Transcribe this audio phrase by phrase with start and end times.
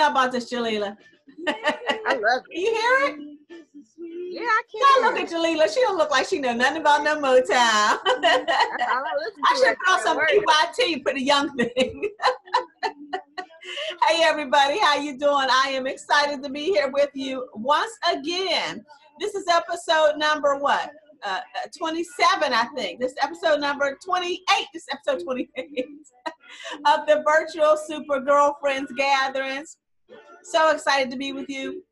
[0.00, 0.96] about this, Jalila?
[1.48, 2.58] I love it.
[2.60, 3.30] you hear it?
[4.32, 5.14] Yeah, I God, can.
[5.14, 5.74] look at Jalila.
[5.74, 7.48] She don't look like she know nothing about no Motown.
[7.52, 9.02] I
[9.44, 10.18] I should throw some.
[10.18, 12.10] PYT for the young thing.
[14.08, 15.48] hey everybody, how you doing?
[15.50, 18.84] I am excited to be here with you once again.
[19.18, 20.90] This is episode number what?
[21.22, 23.00] Uh, uh, 27, I think.
[23.00, 24.40] This episode number 28.
[24.72, 25.86] This episode 28
[26.86, 29.76] of the virtual Super Girlfriends gatherings.
[30.42, 31.82] So excited to be with you.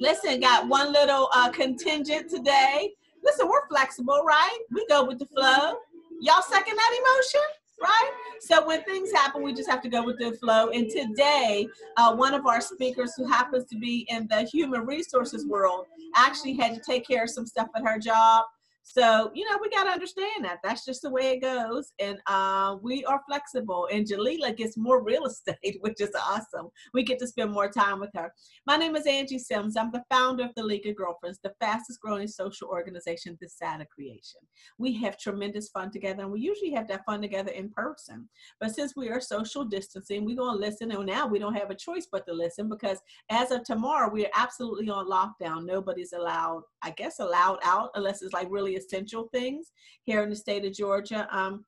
[0.00, 2.90] Listen, got one little uh, contingent today.
[3.24, 4.58] Listen, we're flexible, right?
[4.70, 5.74] We go with the flow.
[6.20, 7.46] Y'all second that emotion,
[7.82, 8.10] right?
[8.40, 10.68] So when things happen, we just have to go with the flow.
[10.70, 11.66] And today,
[11.96, 16.54] uh, one of our speakers who happens to be in the human resources world actually
[16.54, 18.44] had to take care of some stuff at her job.
[18.90, 20.60] So, you know, we got to understand that.
[20.64, 21.92] That's just the way it goes.
[21.98, 23.86] And uh, we are flexible.
[23.92, 26.70] And Jalila gets more real estate, which is awesome.
[26.94, 28.32] We get to spend more time with her.
[28.66, 29.76] My name is Angie Sims.
[29.76, 33.82] I'm the founder of the League of Girlfriends, the fastest growing social organization this side
[33.82, 34.40] of creation.
[34.78, 38.26] We have tremendous fun together, and we usually have that fun together in person.
[38.58, 40.92] But since we are social distancing, we're going to listen.
[40.92, 44.24] And now we don't have a choice but to listen because as of tomorrow, we
[44.24, 45.66] are absolutely on lockdown.
[45.66, 49.72] Nobody's allowed, I guess, allowed out unless it's like really essential things
[50.04, 51.28] here in the state of Georgia.
[51.30, 51.64] Um,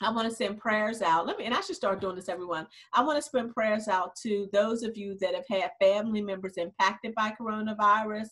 [0.00, 1.26] I want to send prayers out.
[1.26, 2.66] Let me, and I should start doing this, everyone.
[2.92, 6.54] I want to send prayers out to those of you that have had family members
[6.56, 8.28] impacted by coronavirus.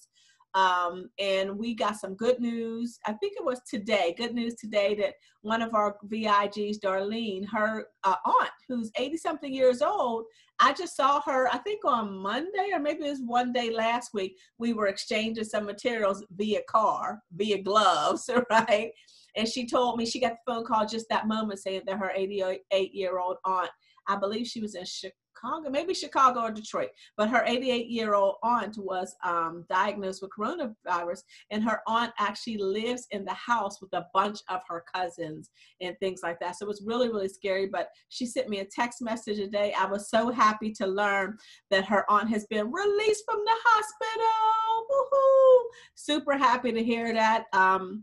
[0.57, 2.99] Um, and we got some good news.
[3.05, 7.89] I think it was today, good news today that one of our VIGs, Darlene, her
[8.05, 10.25] uh, aunt, who's 80 something years old,
[10.59, 14.15] I just saw her, I think on Monday or maybe it was one day last
[14.15, 14.39] week.
[14.57, 18.91] We were exchanging some materials via car, via gloves, right?
[19.37, 22.13] And she told me she got the phone call just that moment saying that her
[22.15, 23.69] 88 year old aunt,
[24.09, 24.87] I believe she was in
[25.37, 30.31] Chicago, maybe Chicago or Detroit, but her 88 year old aunt was um, diagnosed with
[30.37, 31.23] coronavirus.
[31.51, 35.97] And her aunt actually lives in the house with a bunch of her cousins and
[35.99, 36.57] things like that.
[36.57, 37.67] So it was really, really scary.
[37.67, 39.75] But she sent me a text message today.
[39.79, 41.37] I was so happy to learn
[41.71, 44.87] that her aunt has been released from the hospital.
[44.91, 45.65] Woohoo!
[45.95, 47.45] Super happy to hear that.
[47.53, 48.03] Um,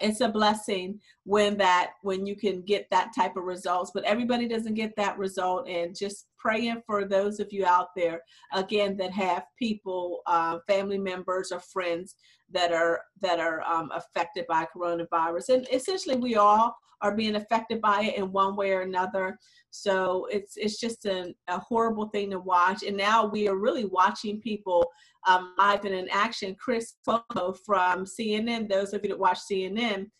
[0.00, 4.48] it's a blessing when that when you can get that type of results but everybody
[4.48, 8.20] doesn't get that result and just praying for those of you out there
[8.52, 12.16] again that have people uh, family members or friends
[12.50, 15.50] that are that are um, affected by coronavirus.
[15.50, 19.38] And essentially we all are being affected by it in one way or another
[19.70, 23.84] so it's it's just an, a horrible thing to watch and now we are really
[23.84, 24.90] watching people
[25.26, 26.56] um, live and in action.
[26.58, 30.10] Chris Cuomo from CNN, those of you that watch CNN,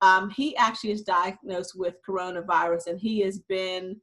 [0.00, 4.00] um, he actually is diagnosed with coronavirus and he has been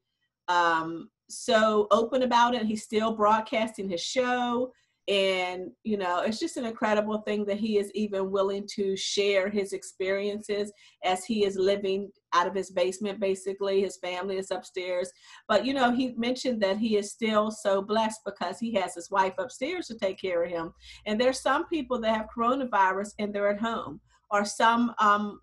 [0.47, 2.65] um, so open about it.
[2.65, 4.71] He's still broadcasting his show.
[5.07, 9.49] And, you know, it's just an incredible thing that he is even willing to share
[9.49, 10.71] his experiences
[11.03, 13.81] as he is living out of his basement, basically.
[13.81, 15.11] His family is upstairs.
[15.47, 19.09] But, you know, he mentioned that he is still so blessed because he has his
[19.09, 20.71] wife upstairs to take care of him.
[21.05, 25.39] And there's some people that have coronavirus and they're at home, or some, um,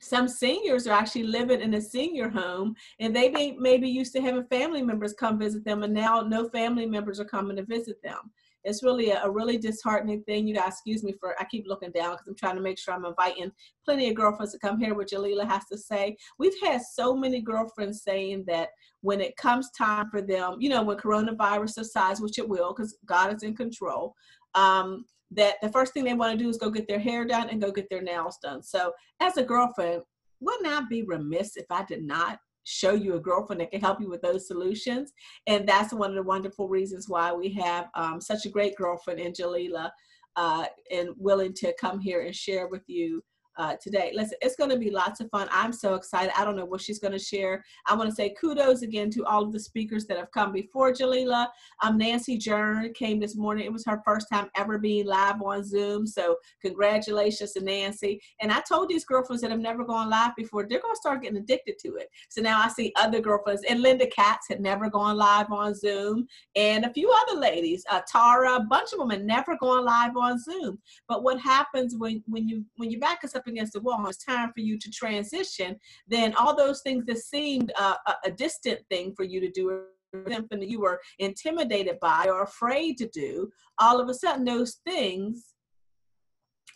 [0.00, 4.20] some seniors are actually living in a senior home and they may, be used to
[4.20, 8.00] having family members come visit them and now no family members are coming to visit
[8.02, 8.30] them
[8.64, 10.46] it's really a, a, really disheartening thing.
[10.46, 12.94] You guys, excuse me for I keep looking down because I'm trying to make sure
[12.94, 13.50] I'm inviting
[13.84, 14.94] plenty of girlfriends to come here.
[14.94, 16.16] what Jalila has to say.
[16.38, 18.70] We've had so many girlfriends saying that
[19.02, 22.96] when it comes time for them, you know, when coronavirus subsides, which it will, because
[23.06, 24.14] God is in control.
[24.54, 27.48] Um, that the first thing they want to do is go get their hair done
[27.50, 28.62] and go get their nails done.
[28.62, 30.02] So, as a girlfriend,
[30.40, 32.40] wouldn't I be remiss if I did not
[32.70, 35.12] show you a girlfriend that can help you with those solutions.
[35.46, 39.20] And that's one of the wonderful reasons why we have um, such a great girlfriend
[39.20, 39.90] in Jalila
[40.36, 43.22] uh, and willing to come here and share with you
[43.56, 44.12] uh, today.
[44.14, 45.48] Listen, it's going to be lots of fun.
[45.50, 46.32] I'm so excited.
[46.38, 47.64] I don't know what she's going to share.
[47.86, 50.92] I want to say kudos again to all of the speakers that have come before
[50.92, 51.48] Jalila.
[51.82, 53.64] Um, Nancy Jern came this morning.
[53.64, 56.06] It was her first time ever being live on Zoom.
[56.06, 58.20] So congratulations to Nancy.
[58.40, 61.22] And I told these girlfriends that have never gone live before, they're going to start
[61.22, 62.08] getting addicted to it.
[62.28, 63.62] So now I see other girlfriends.
[63.68, 66.26] And Linda Katz had never gone live on Zoom.
[66.56, 70.16] And a few other ladies, uh, Tara, a bunch of them had never gone live
[70.16, 70.78] on Zoom.
[71.08, 74.24] But what happens when, when you when you back us up against the wall, it's
[74.24, 75.76] time for you to transition,
[76.06, 77.94] then all those things that seemed uh,
[78.24, 79.82] a, distant thing for you to do
[80.28, 84.80] something that you were intimidated by or afraid to do, all of a sudden those
[84.86, 85.54] things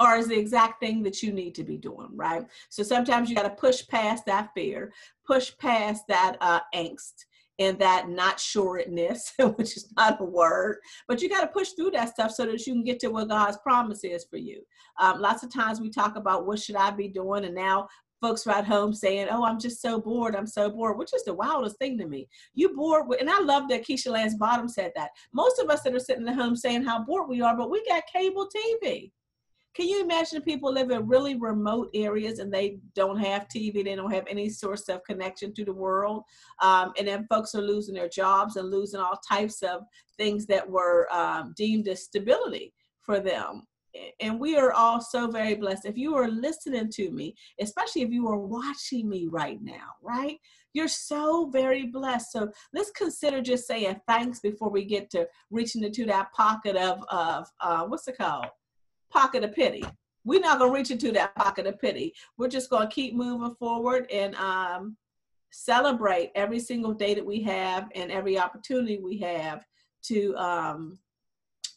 [0.00, 2.44] are is the exact thing that you need to be doing, right?
[2.68, 4.92] So sometimes you got to push past that fear,
[5.26, 7.24] push past that uh, angst,
[7.58, 11.92] in that not sureness, which is not a word, but you got to push through
[11.92, 14.62] that stuff so that you can get to what God's promise is for you.
[15.00, 17.88] Um, lots of times we talk about what should I be doing, and now
[18.20, 20.34] folks at home saying, "Oh, I'm just so bored.
[20.34, 22.28] I'm so bored," which is the wildest thing to me.
[22.54, 25.10] You bored, with, and I love that Keisha Lance Bottoms said that.
[25.32, 27.84] Most of us that are sitting at home saying how bored we are, but we
[27.86, 28.48] got cable
[28.82, 29.12] TV.
[29.74, 33.96] Can you imagine people live in really remote areas and they don't have TV, they
[33.96, 36.22] don't have any source of connection to the world,
[36.62, 39.82] um, and then folks are losing their jobs and losing all types of
[40.16, 42.72] things that were um, deemed as stability
[43.02, 43.64] for them.
[44.20, 45.86] And we are all so very blessed.
[45.86, 50.38] If you are listening to me, especially if you are watching me right now, right?
[50.72, 52.32] You're so very blessed.
[52.32, 57.04] So let's consider just saying thanks before we get to reaching into that pocket of,
[57.08, 58.46] of uh, what's it called?
[59.14, 59.84] Pocket of pity.
[60.24, 62.14] We're not going to reach into that pocket of pity.
[62.36, 64.96] We're just going to keep moving forward and um,
[65.50, 69.64] celebrate every single day that we have and every opportunity we have
[70.04, 70.98] to um,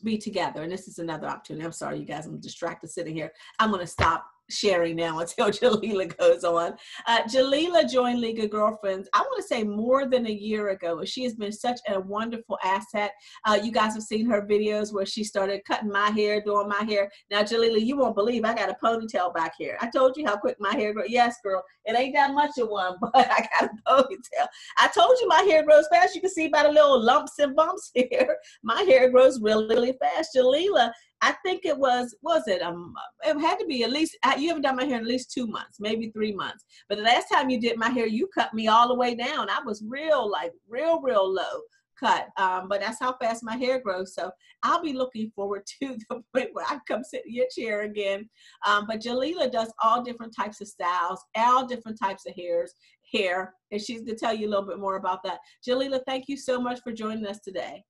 [0.04, 0.64] be together.
[0.64, 1.66] And this is another opportunity.
[1.66, 3.32] I'm sorry, you guys, I'm distracted sitting here.
[3.60, 6.76] I'm going to stop sharing now until Jalila goes on.
[7.06, 11.04] Uh, Jalila joined League of Girlfriends, I want to say more than a year ago.
[11.06, 13.12] She has been such a wonderful asset.
[13.46, 16.84] Uh, you guys have seen her videos where she started cutting my hair, doing my
[16.84, 17.12] hair.
[17.32, 19.78] Now, Jalila, you won't believe I got a ponytail back here.
[19.82, 21.10] I told you how quick my hair grows.
[21.10, 24.48] Yes, girl, it ain't that much of one, but I got a ponytail.
[24.78, 26.16] I told you my hair grows fast.
[26.16, 28.38] You can see by the little lumps and bumps here.
[28.64, 30.36] My hair grows really, really fast.
[30.36, 30.92] Jalila
[31.22, 32.94] I think it was was it um
[33.26, 35.48] it had to be at least you haven't done my hair in at least two
[35.48, 36.64] months, maybe three months.
[36.90, 39.50] But the last time you did my hair, you cut me all the way down.
[39.50, 41.62] I was real like real real low
[42.00, 42.28] cut.
[42.38, 44.14] Um, but that's how fast my hair grows.
[44.14, 44.32] So
[44.64, 48.30] I'll be looking forward to the point where I come sit in your chair again.
[48.66, 52.74] Um, but Jalila does all different types of styles, all different types of hairs,
[53.12, 55.40] hair, and she's gonna tell you a little bit more about that.
[55.68, 57.84] Jalila, thank you so much for joining us today.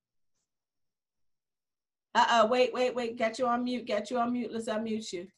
[2.14, 3.16] Uh-oh, wait, wait, wait.
[3.16, 3.86] Get you on mute.
[3.86, 4.52] Get you on mute.
[4.52, 5.28] Let's unmute you.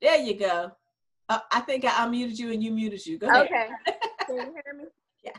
[0.00, 0.72] There you go.
[1.28, 3.18] Uh, I think I unmuted you and you muted you.
[3.18, 3.46] Go ahead.
[3.46, 3.68] Okay.
[4.26, 4.84] Can you hear me?
[5.24, 5.38] Yes.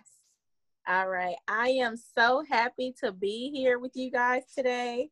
[0.87, 1.35] All right.
[1.47, 5.11] I am so happy to be here with you guys today.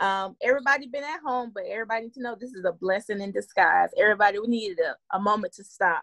[0.00, 3.32] Um, everybody been at home, but everybody need to know this is a blessing in
[3.32, 3.90] disguise.
[3.98, 6.02] Everybody, we needed a, a moment to stop.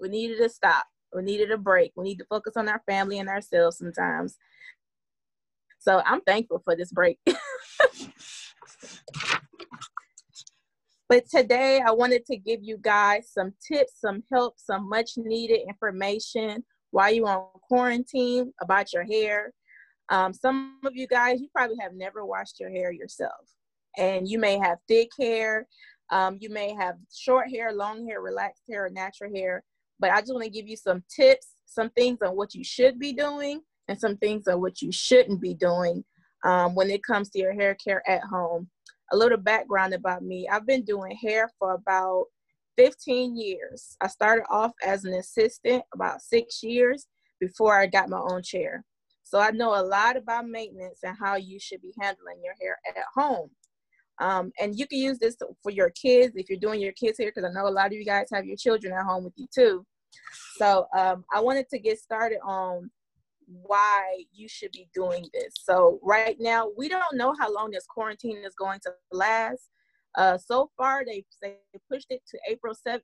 [0.00, 0.86] We needed to stop.
[1.14, 1.92] We needed a break.
[1.94, 4.36] We need to focus on our family and ourselves sometimes.
[5.78, 7.18] So I'm thankful for this break.
[11.08, 15.60] But today I wanted to give you guys some tips, some help, some much needed
[15.68, 19.52] information while you're on quarantine about your hair.
[20.08, 23.46] Um, some of you guys, you probably have never washed your hair yourself.
[23.98, 25.66] And you may have thick hair,
[26.10, 29.62] um, you may have short hair, long hair, relaxed hair, or natural hair.
[29.98, 32.98] But I just want to give you some tips, some things on what you should
[32.98, 36.04] be doing, and some things on what you shouldn't be doing
[36.44, 38.68] um, when it comes to your hair care at home.
[39.12, 42.26] A little background about me I've been doing hair for about
[42.78, 43.96] 15 years.
[44.00, 47.06] I started off as an assistant about six years
[47.40, 48.84] before I got my own chair.
[49.24, 52.78] So I know a lot about maintenance and how you should be handling your hair
[52.88, 53.50] at home.
[54.20, 57.32] Um, and you can use this for your kids if you're doing your kids hair,
[57.34, 59.46] because I know a lot of you guys have your children at home with you
[59.52, 59.84] too.
[60.56, 62.90] So um, I wanted to get started on
[63.62, 65.54] why you should be doing this.
[65.62, 69.68] So right now, we don't know how long this quarantine is going to last.
[70.16, 71.56] Uh, so far, they they
[71.90, 73.00] pushed it to April 7th,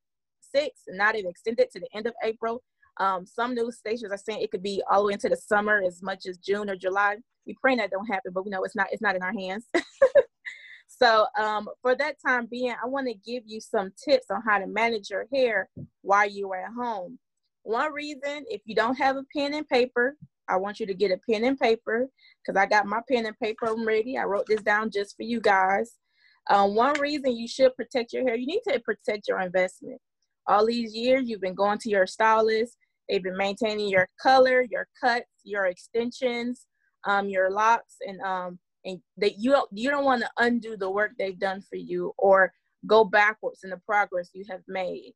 [0.55, 2.63] 6th, and they've extended to the end of April.
[2.99, 5.83] Um, some news stations are saying it could be all the way into the summer,
[5.87, 7.17] as much as June or July.
[7.47, 9.67] We pray that don't happen, but we know it's not it's not in our hands.
[10.89, 14.59] so um, for that time being, I want to give you some tips on how
[14.59, 15.69] to manage your hair
[16.03, 17.19] while you are at home.
[17.63, 20.17] One reason, if you don't have a pen and paper,
[20.49, 22.09] I want you to get a pen and paper
[22.43, 24.17] because I got my pen and paper ready.
[24.17, 25.97] I wrote this down just for you guys.
[26.51, 30.01] Um, one reason you should protect your hair, you need to protect your investment.
[30.47, 32.77] All these years, you've been going to your stylist.
[33.09, 36.67] They've been maintaining your color, your cuts, your extensions,
[37.05, 40.91] um, your locks, and um, and that you don't you don't want to undo the
[40.91, 42.53] work they've done for you or
[42.87, 45.13] go backwards in the progress you have made.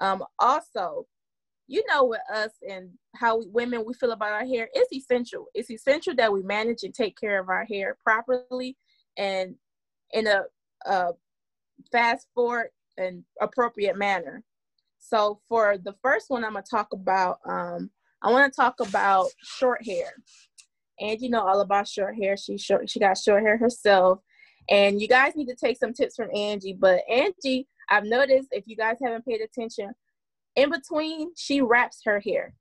[0.00, 1.06] Um, also,
[1.66, 5.46] you know with us and how we, women we feel about our hair it's essential.
[5.54, 8.76] It's essential that we manage and take care of our hair properly
[9.16, 9.54] and
[10.12, 10.42] in a,
[10.86, 11.12] a
[11.90, 14.42] fast forward and appropriate manner.
[14.98, 17.90] So for the first one i'm going to talk about um,
[18.22, 20.12] i want to talk about short hair.
[21.00, 22.36] And you know all about short hair.
[22.36, 24.20] She short she got short hair herself.
[24.70, 26.76] And you guys need to take some tips from angie.
[26.78, 29.92] But angie i've noticed if you guys haven't paid attention
[30.56, 32.54] in between, she wraps her hair.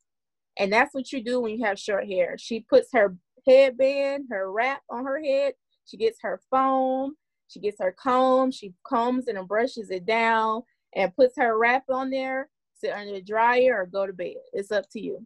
[0.59, 2.35] And that's what you do when you have short hair.
[2.37, 3.15] She puts her
[3.47, 5.53] headband, her wrap on her head.
[5.85, 7.15] She gets her foam.
[7.47, 8.51] She gets her comb.
[8.51, 10.63] She combs and brushes it down
[10.95, 14.35] and puts her wrap on there, sit under the dryer or go to bed.
[14.53, 15.25] It's up to you.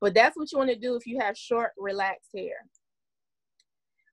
[0.00, 2.66] But that's what you want to do if you have short, relaxed hair.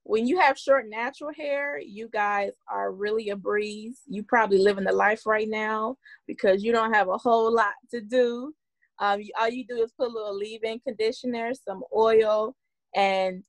[0.04, 4.00] When you have short, natural hair, you guys are really a breeze.
[4.06, 8.00] You probably living the life right now because you don't have a whole lot to
[8.00, 8.52] do.
[8.98, 12.54] Um, all you do is put a little leave-in conditioner, some oil,
[12.94, 13.44] and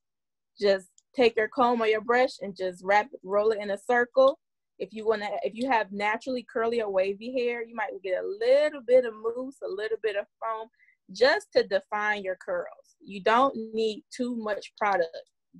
[0.60, 4.38] just take your comb or your brush and just wrap roll it in a circle.
[4.78, 8.22] If you want to, if you have naturally curly or wavy hair, you might get
[8.22, 10.68] a little bit of mousse, a little bit of foam,
[11.12, 12.96] just to define your curls.
[13.00, 15.08] You don't need too much product.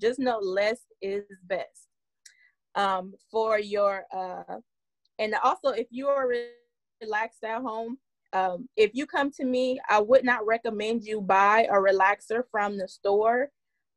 [0.01, 1.89] Just know less is best.
[2.75, 4.59] Um, for your, uh,
[5.19, 6.29] and also if you are
[7.01, 7.99] relaxed at home,
[8.33, 12.77] um, if you come to me, I would not recommend you buy a relaxer from
[12.77, 13.51] the store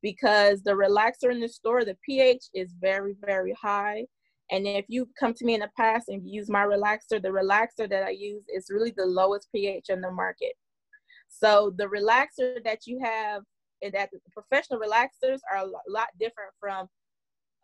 [0.04, 4.06] because the relaxer in the store, the pH is very, very high.
[4.52, 7.90] And if you come to me in the past and use my relaxer, the relaxer
[7.90, 10.54] that I use is really the lowest pH in the market.
[11.28, 13.42] So the relaxer that you have,
[13.82, 16.88] and that professional relaxers are a lot different from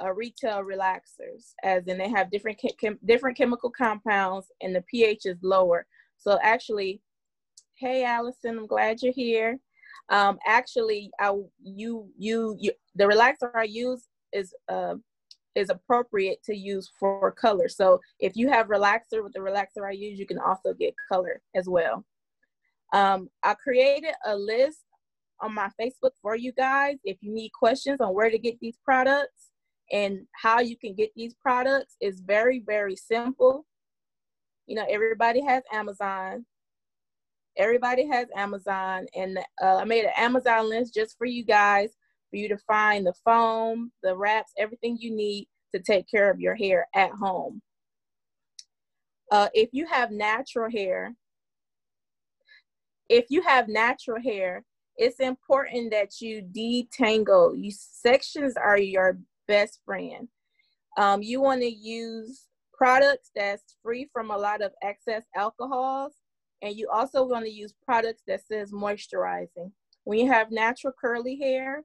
[0.04, 5.26] uh, retail relaxers, as in they have different chem- different chemical compounds and the pH
[5.26, 5.86] is lower.
[6.18, 7.02] So actually,
[7.76, 9.60] hey Allison, I'm glad you're here.
[10.10, 14.96] Um, actually, I you you you the relaxer I use is uh,
[15.56, 17.70] is appropriate to use for color.
[17.70, 21.42] So if you have relaxer with the relaxer I use, you can also get color
[21.56, 22.04] as well.
[22.92, 24.83] Um, I created a list
[25.44, 26.98] on my Facebook for you guys.
[27.04, 29.52] If you need questions on where to get these products
[29.92, 33.66] and how you can get these products, it's very very simple
[34.68, 36.46] you know, everybody has Amazon.
[37.58, 41.92] Everybody has Amazon, and uh, I made an Amazon list just for you guys
[42.32, 46.40] for you to find the foam, the wraps, everything you need to take care of
[46.40, 47.62] your hair at home.
[49.32, 51.14] Uh, if you have natural hair,
[53.08, 54.64] if you have natural hair,
[54.98, 57.54] it's important that you detangle.
[57.58, 60.28] You sections are your best friend.
[60.98, 66.14] Um, you want to use products that's free from a lot of excess alcohols.
[66.62, 69.72] And you also want to use products that says moisturizing.
[70.06, 71.84] When you have natural curly hair,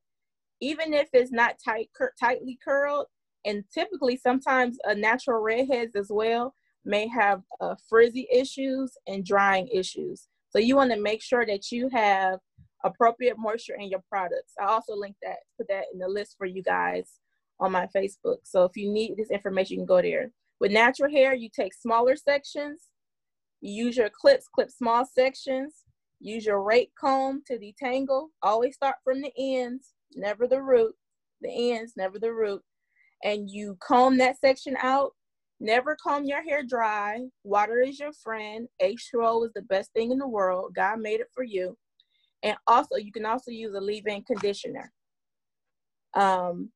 [0.60, 3.06] even if it's not tight, cur- tightly curled,
[3.44, 9.68] and typically sometimes a natural redheads as well may have uh, frizzy issues and drying
[9.68, 10.28] issues.
[10.50, 12.40] So you want to make sure that you have
[12.84, 14.52] appropriate moisture in your products.
[14.60, 17.18] I also link that, put that in the list for you guys
[17.60, 18.38] on my Facebook.
[18.44, 20.30] So if you need this information, you can go there.
[20.60, 22.82] With natural hair, you take smaller sections,
[23.60, 25.84] you use your clips, clip small sections,
[26.20, 28.28] use your rake comb to detangle.
[28.42, 30.94] Always start from the ends, never the root.
[31.40, 32.62] The ends, never the root.
[33.22, 35.12] And you comb that section out.
[35.60, 37.20] Never comb your hair dry.
[37.42, 38.68] Water is your friend.
[38.80, 40.72] H2O is the best thing in the world.
[40.74, 41.76] God made it for you.
[42.42, 44.92] And also, you can also use a leave-in conditioner.
[46.14, 46.70] Um,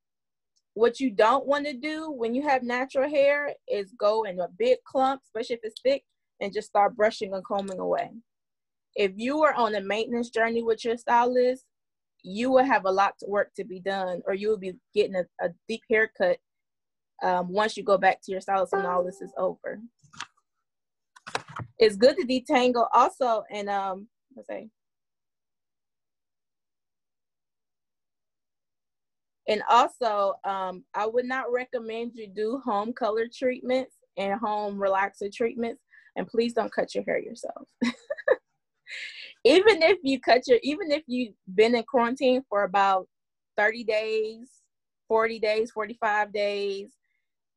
[0.75, 4.49] what you don't want to do when you have natural hair is go in a
[4.59, 6.02] big clump, especially if it's thick,
[6.40, 8.11] and just start brushing and combing away.
[8.97, 11.64] If you are on a maintenance journey with your stylist,
[12.23, 15.16] you will have a lot of work to be done, or you will be getting
[15.16, 16.38] a, a deep haircut
[17.23, 19.81] um, once you go back to your stylist and all this is over.
[21.78, 24.69] It's good to detangle also, and um, let's say
[29.49, 35.33] And also, um, I would not recommend you do home color treatments and home relaxer
[35.33, 35.83] treatments.
[36.17, 37.67] And please don't cut your hair yourself.
[39.45, 43.09] even if you cut your, even if you've been in quarantine for about
[43.57, 44.49] 30 days,
[45.09, 46.93] 40 days, 45 days,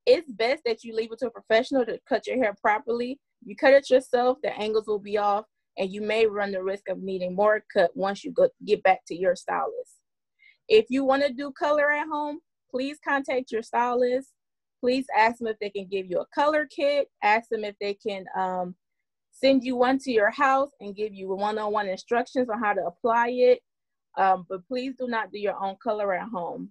[0.06, 3.20] it's best that you leave it to a professional to cut your hair properly.
[3.44, 5.46] You cut it yourself, the angles will be off,
[5.78, 9.02] and you may run the risk of needing more cut once you go, get back
[9.08, 10.00] to your stylist.
[10.68, 12.40] If you want to do color at home,
[12.72, 14.30] please contact your stylist.
[14.82, 17.10] Please ask them if they can give you a color kit.
[17.24, 18.76] Ask them if they can um,
[19.32, 23.30] send you one to your house and give you one-on-one instructions on how to apply
[23.30, 23.60] it.
[24.18, 26.70] Um, but please do not do your own color at home.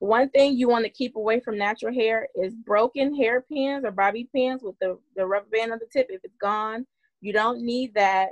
[0.00, 3.92] One thing you want to keep away from natural hair is broken hair pins or
[3.92, 6.08] bobby pins with the, the rubber band on the tip.
[6.10, 6.86] If it's gone,
[7.20, 8.30] you don't need that.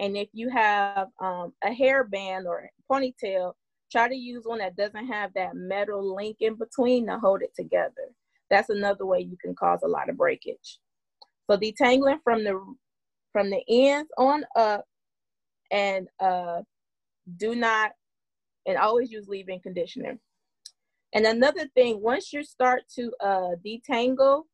[0.00, 3.52] And if you have um, a hairband or ponytail,
[3.92, 7.54] try to use one that doesn't have that metal link in between to hold it
[7.54, 8.08] together.
[8.48, 10.78] That's another way you can cause a lot of breakage.
[11.50, 12.58] So detangling from the
[13.32, 14.84] from the ends on up
[15.70, 16.62] and uh,
[17.36, 17.92] do not,
[18.66, 20.18] and always use leave-in conditioner.
[21.12, 24.44] And another thing, once you start to uh, detangle,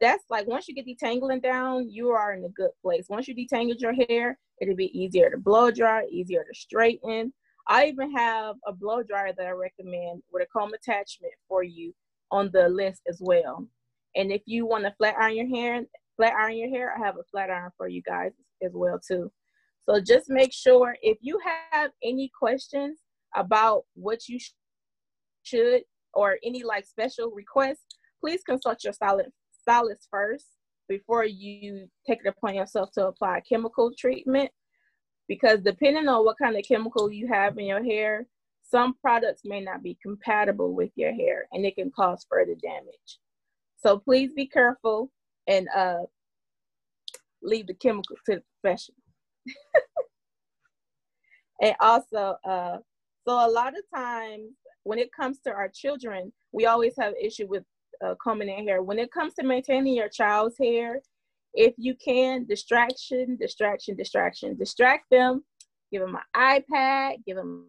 [0.00, 3.06] that's like once you get detangling down, you are in a good place.
[3.08, 7.32] Once you detangled your hair, it'll be easier to blow dry, easier to straighten.
[7.68, 11.94] I even have a blow dryer that I recommend with a comb attachment for you
[12.30, 13.66] on the list as well.
[14.16, 15.82] And if you want to flat iron your hair,
[16.16, 19.30] flat iron your hair, I have a flat iron for you guys as well too.
[19.88, 21.40] So just make sure if you
[21.70, 22.98] have any questions
[23.34, 24.52] about what you sh-
[25.42, 27.86] should or any like special requests,
[28.20, 30.46] please consult your stylist first
[30.90, 34.50] before you take it upon yourself to apply chemical treatment
[35.28, 38.26] because depending on what kind of chemical you have in your hair,
[38.68, 43.18] some products may not be compatible with your hair and it can cause further damage.
[43.76, 45.12] So please be careful
[45.46, 46.00] and uh,
[47.40, 48.96] leave the chemical to the professional.
[51.62, 52.78] and also, uh,
[53.26, 54.50] so a lot of times
[54.82, 57.62] when it comes to our children, we always have issue with
[58.04, 58.82] uh, combing their hair.
[58.82, 61.00] When it comes to maintaining your child's hair,
[61.54, 65.44] if you can, distraction, distraction, distraction, distract them.
[65.92, 67.66] Give them an iPad, give them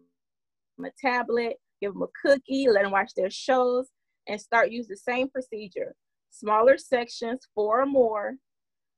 [0.84, 3.88] a tablet, give them a cookie, let them watch their shows,
[4.28, 5.94] and start use the same procedure.
[6.30, 8.34] Smaller sections, four or more,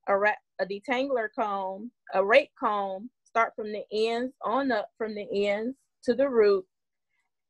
[0.08, 5.14] a, ra- a detangler comb, a rake comb, start from the ends on up from
[5.14, 6.66] the ends to the root,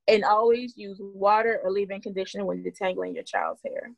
[0.08, 3.90] and always use water or leave-in conditioner when detangling your child's hair.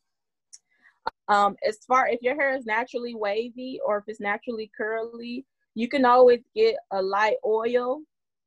[1.28, 5.44] Um, as far if your hair is naturally wavy or if it's naturally curly,
[5.74, 8.00] you can always get a light oil.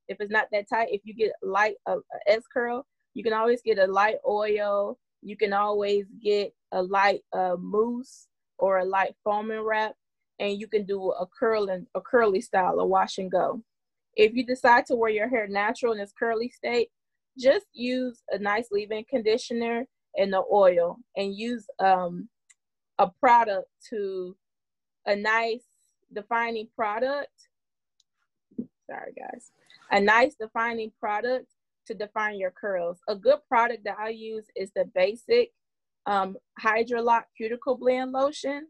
[0.08, 3.34] If it's not that tight, if you get light a, a S curl, you can
[3.34, 4.98] always get a light oil.
[5.22, 9.94] You can always get a light uh, mousse or a light foaming wrap,
[10.40, 13.62] and you can do a curling a curly style, a wash and go.
[14.16, 16.90] If you decide to wear your hair natural in its curly state,
[17.40, 19.86] just use a nice leave-in conditioner
[20.18, 22.28] and the oil and use um,
[22.98, 24.36] a product to
[25.06, 25.64] a nice
[26.14, 27.32] defining product.
[28.90, 29.52] Sorry guys.
[29.92, 31.48] A nice defining product
[31.88, 33.00] to define your curls.
[33.08, 35.50] A good product that i use is the basic
[36.06, 38.68] um, hydrolock cuticle blend lotion.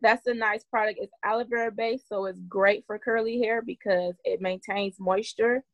[0.00, 0.98] That's a nice product.
[1.02, 5.64] It's aloe vera based so it's great for curly hair because it maintains moisture.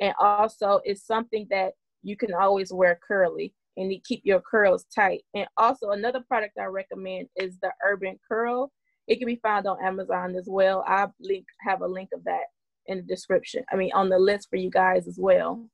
[0.00, 4.84] And also it's something that you can always wear curly and you keep your curls
[4.94, 5.22] tight.
[5.34, 8.70] And also another product I recommend is the Urban Curl.
[9.06, 10.84] It can be found on Amazon as well.
[10.86, 12.44] I link have a link of that
[12.86, 13.64] in the description.
[13.70, 15.68] I mean on the list for you guys as well.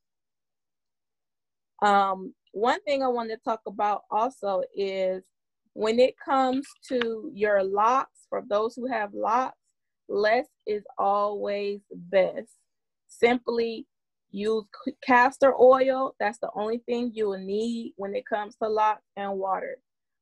[1.82, 5.22] Um, one thing I want to talk about also is
[5.74, 9.58] when it comes to your locks, for those who have locks,
[10.08, 12.48] less is always best.
[13.08, 13.86] Simply
[14.36, 14.64] Use
[15.02, 16.14] castor oil.
[16.20, 19.78] That's the only thing you will need when it comes to locks and water.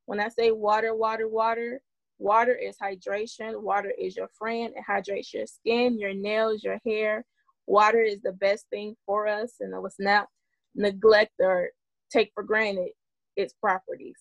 [0.07, 1.81] When I say water, water, water,
[2.21, 3.61] water is hydration.
[3.61, 4.73] Water is your friend.
[4.77, 7.25] It hydrates your skin, your nails, your hair.
[7.67, 10.29] Water is the best thing for us, and let's not
[10.77, 11.71] neglect or
[12.09, 12.91] take for granted
[13.35, 14.21] its properties.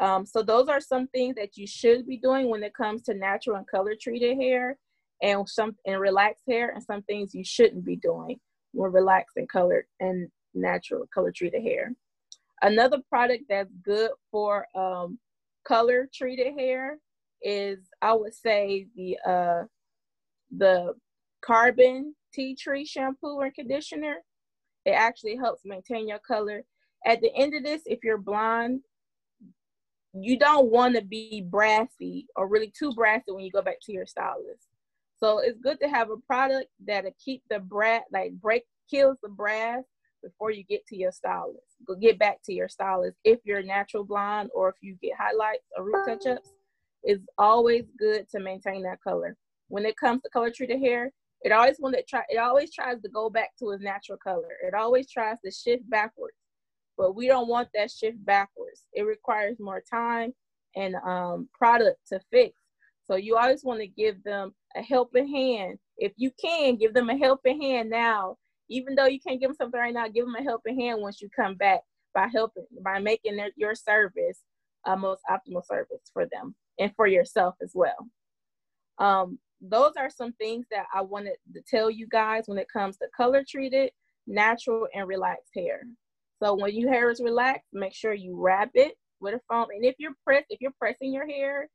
[0.00, 3.14] Um, so those are some things that you should be doing when it comes to
[3.14, 4.78] natural and color treated hair
[5.20, 8.38] and some and relaxed hair and some things you shouldn't be doing
[8.74, 11.92] more relaxed and colored and natural color treated hair.
[12.62, 15.18] Another product that's good for um,
[15.66, 16.98] color treated hair
[17.42, 19.64] is I would say the uh,
[20.56, 20.94] the
[21.44, 24.16] carbon tea tree shampoo and conditioner.
[24.84, 26.62] It actually helps maintain your color.
[27.06, 28.80] At the end of this, if you're blonde,
[30.14, 33.92] you don't want to be brassy or really too brassy when you go back to
[33.92, 34.67] your stylist.
[35.22, 39.28] So it's good to have a product that'll keep the brat like break kills the
[39.28, 39.82] brass
[40.22, 41.76] before you get to your stylist.
[41.86, 45.64] Go get back to your stylist if you're natural blonde or if you get highlights
[45.76, 46.52] or root touch-ups.
[47.02, 49.36] It's always good to maintain that color.
[49.68, 53.00] When it comes to color treated hair, it always want to try it always tries
[53.02, 54.48] to go back to its natural color.
[54.62, 56.36] It always tries to shift backwards.
[56.96, 58.84] But we don't want that shift backwards.
[58.92, 60.32] It requires more time
[60.74, 62.60] and um, product to fix.
[63.04, 65.78] So you always want to give them a helping hand.
[65.96, 68.36] If you can, give them a helping hand now.
[68.70, 71.20] Even though you can't give them something right now, give them a helping hand once
[71.20, 71.80] you come back
[72.14, 74.40] by helping, by making their, your service
[74.86, 78.08] a most optimal service for them and for yourself as well.
[78.98, 82.96] Um, those are some things that I wanted to tell you guys when it comes
[82.98, 83.90] to color treated,
[84.26, 85.82] natural, and relaxed hair.
[86.42, 89.66] So when your hair is relaxed, make sure you wrap it with a foam.
[89.74, 91.68] And if you're press, if you're pressing your hair,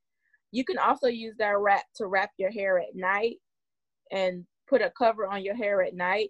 [0.53, 3.37] you can also use that wrap to wrap your hair at night
[4.11, 6.29] and put a cover on your hair at night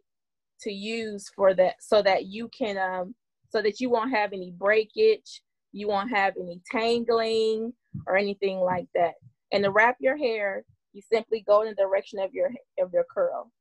[0.61, 3.13] to use for that so that you can um
[3.49, 5.41] so that you won't have any breakage
[5.73, 7.73] you won't have any tangling
[8.07, 9.13] or anything like that.
[9.51, 13.05] And to wrap your hair you simply go in the direction of your of your
[13.13, 13.51] curl.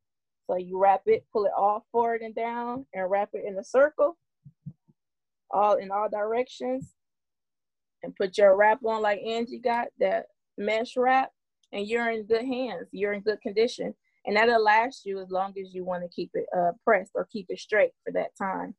[0.46, 3.64] So you wrap it pull it all forward and down and wrap it in a
[3.64, 4.16] circle
[5.50, 6.94] all in all directions
[8.04, 10.26] and put your wrap on like angie got that
[10.58, 11.30] mesh wrap
[11.72, 15.54] and you're in good hands you're in good condition and that'll last you as long
[15.60, 18.74] as you want to keep it uh, pressed or keep it straight for that time.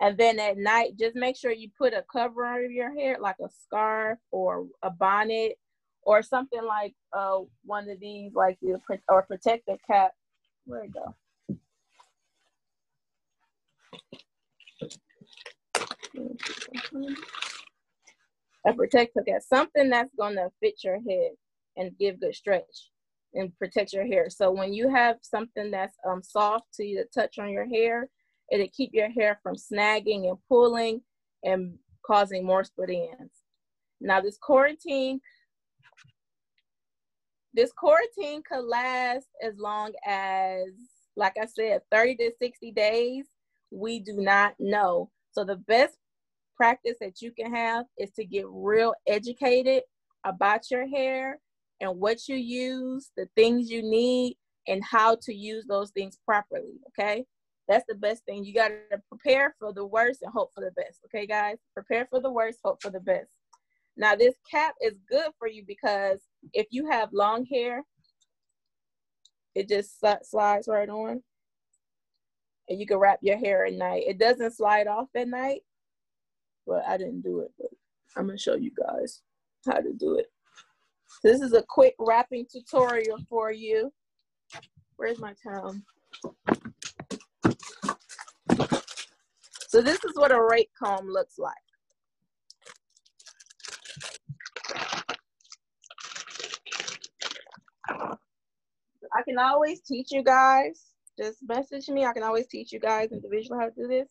[0.00, 3.36] And then at night, just make sure you put a cover over your hair, like
[3.40, 5.56] a scarf or a bonnet
[6.02, 10.12] or something like uh, one of these, like the or protective cap.
[10.66, 11.14] Where it go?
[18.66, 21.32] A protective cap, something that's gonna fit your head
[21.76, 22.90] and give good stretch
[23.34, 24.30] and protect your hair.
[24.30, 28.08] So when you have something that's um, soft to you to touch on your hair,
[28.50, 31.02] it'll keep your hair from snagging and pulling
[31.42, 31.74] and
[32.06, 33.32] causing more split ends.
[34.00, 35.20] Now this quarantine,
[37.52, 40.66] this quarantine could last as long as,
[41.16, 43.26] like I said, 30 to 60 days.
[43.70, 45.10] We do not know.
[45.32, 45.98] So the best
[46.56, 49.82] practice that you can have is to get real educated
[50.24, 51.38] about your hair
[51.80, 54.36] and what you use, the things you need,
[54.66, 56.80] and how to use those things properly.
[56.88, 57.24] Okay.
[57.68, 58.44] That's the best thing.
[58.44, 61.00] You got to prepare for the worst and hope for the best.
[61.06, 61.56] Okay, guys?
[61.72, 63.30] Prepare for the worst, hope for the best.
[63.96, 66.20] Now, this cap is good for you because
[66.52, 67.82] if you have long hair,
[69.54, 71.22] it just slides right on.
[72.68, 74.04] And you can wrap your hair at night.
[74.06, 75.62] It doesn't slide off at night,
[76.66, 77.50] but I didn't do it.
[77.58, 77.70] But
[78.16, 79.22] I'm to show you guys
[79.66, 80.26] how to do it.
[81.22, 83.92] This is a quick wrapping tutorial for you.
[84.96, 85.76] Where's my towel?
[89.68, 91.54] So this is what a rake comb looks like.
[99.16, 100.92] I can always teach you guys.
[101.18, 102.04] Just message me.
[102.04, 104.08] I can always teach you guys individually how to do this.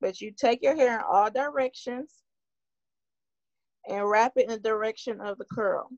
[0.00, 2.22] But you take your hair in all directions
[3.88, 5.88] and wrap it in the direction of the curl.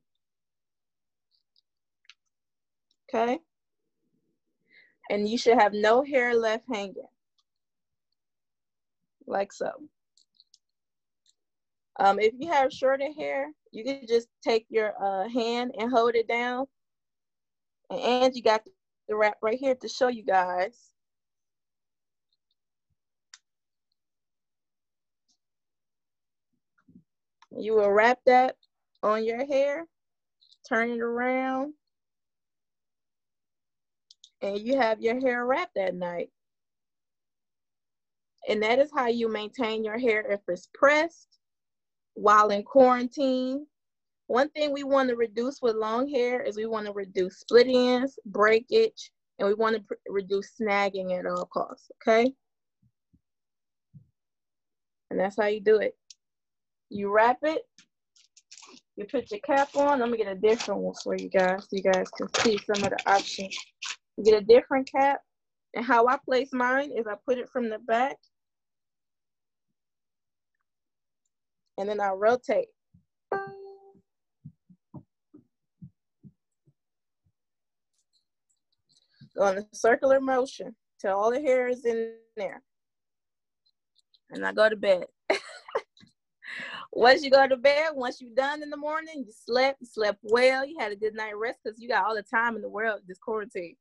[3.12, 3.38] okay?
[5.11, 6.95] And you should have no hair left hanging,
[9.27, 9.71] like so.
[11.99, 16.15] Um, if you have shorter hair, you can just take your uh, hand and hold
[16.15, 16.67] it down.
[17.91, 18.65] And you got
[19.09, 20.91] the wrap right here to show you guys.
[27.59, 28.57] You will wrap that
[29.03, 29.87] on your hair,
[30.69, 31.75] turn it around,
[34.41, 36.31] and you have your hair wrapped that night.
[38.49, 41.29] And that is how you maintain your hair if it's pressed
[42.15, 43.67] while in quarantine.
[44.27, 47.67] One thing we want to reduce with long hair is we want to reduce split
[47.69, 52.33] ends, breakage, and we want to reduce snagging at all costs, okay?
[55.11, 55.95] And that's how you do it.
[56.94, 57.62] You wrap it,
[58.96, 60.00] you put your cap on.
[60.00, 62.85] Let me get a different one for you guys so you guys can see some
[62.85, 63.57] of the options
[64.22, 65.20] get a different cap.
[65.74, 68.16] And how I place mine is I put it from the back
[71.78, 72.68] and then I rotate.
[79.35, 82.62] Go in a circular motion till all the hair is in there.
[84.31, 85.07] And I go to bed.
[86.92, 90.18] Once you go to bed, once you're done in the morning, you slept, you slept
[90.22, 92.68] well, you had a good night rest because you got all the time in the
[92.68, 93.76] world this quarantine.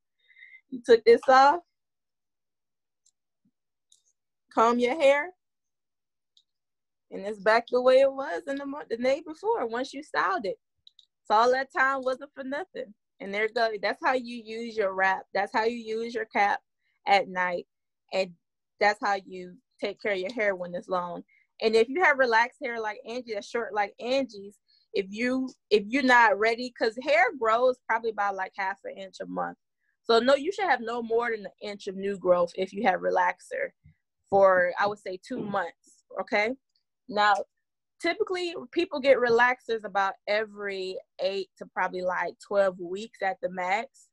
[0.69, 1.59] You took this off.
[4.53, 5.31] Comb your hair.
[7.11, 10.45] And it's back the way it was in the, the day before once you styled
[10.45, 10.55] it.
[11.25, 12.93] So all that time wasn't for nothing.
[13.19, 13.69] And there go.
[13.81, 15.23] That's how you use your wrap.
[15.33, 16.61] That's how you use your cap
[17.07, 17.67] at night.
[18.13, 18.31] And
[18.79, 21.23] that's how you take care of your hair when it's long.
[21.61, 24.57] And if you have relaxed hair like Angie, that's short like Angie's,
[24.93, 29.17] if you if you're not ready, because hair grows probably about like half an inch
[29.21, 29.57] a month.
[30.03, 32.83] So no, you should have no more than an inch of new growth if you
[32.83, 33.69] have relaxer
[34.29, 36.03] for I would say two months.
[36.19, 36.55] Okay.
[37.07, 37.35] Now,
[38.01, 44.07] typically people get relaxers about every eight to probably like 12 weeks at the max.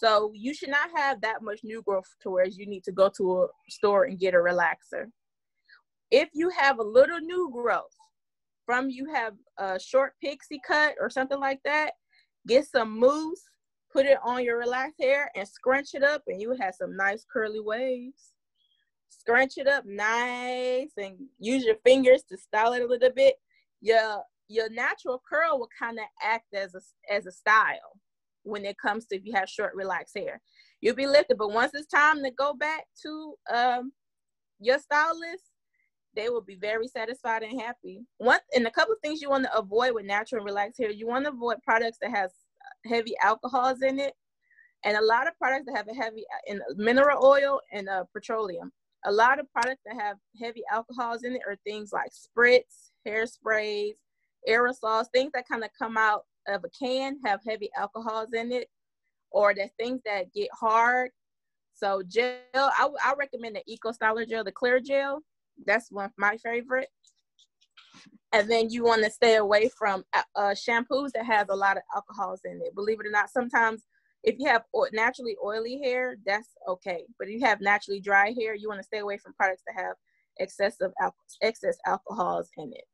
[0.00, 3.10] So you should not have that much new growth to where you need to go
[3.16, 5.06] to a store and get a relaxer.
[6.16, 7.96] If you have a little new growth
[8.66, 11.90] from you have a short pixie cut or something like that,
[12.46, 13.42] get some mousse
[13.92, 17.24] put it on your relaxed hair and scrunch it up and you have some nice
[17.32, 18.32] curly waves.
[19.08, 23.34] Scrunch it up nice and use your fingers to style it a little bit.
[23.80, 26.80] Your your natural curl will kind of act as a
[27.12, 27.98] as a style
[28.44, 30.40] when it comes to if you have short relaxed hair.
[30.80, 33.92] You'll be lifted but once it's time to go back to um
[34.60, 35.53] your stylist
[36.14, 38.04] they will be very satisfied and happy.
[38.18, 41.06] One and a couple things you want to avoid with natural and relaxed hair you
[41.06, 42.30] want to avoid products that has
[42.86, 44.14] heavy alcohols in it.
[44.84, 48.70] And a lot of products that have a heavy in mineral oil and uh, petroleum.
[49.06, 53.94] A lot of products that have heavy alcohols in it are things like spritz hairsprays
[54.48, 58.68] aerosols things that kind of come out of a can have heavy alcohols in it
[59.30, 61.10] or the things that get hard.
[61.74, 65.22] So gel i, I recommend the eco styler gel the clear gel
[65.66, 66.88] that's one my favorite
[68.32, 71.76] and then you want to stay away from uh, uh, shampoos that has a lot
[71.76, 72.74] of alcohols in it.
[72.74, 73.84] Believe it or not, sometimes
[74.24, 74.62] if you have
[74.92, 77.04] naturally oily hair, that's okay.
[77.18, 79.80] But if you have naturally dry hair, you want to stay away from products that
[79.80, 79.94] have
[80.38, 82.84] excessive al- excess alcohols in it.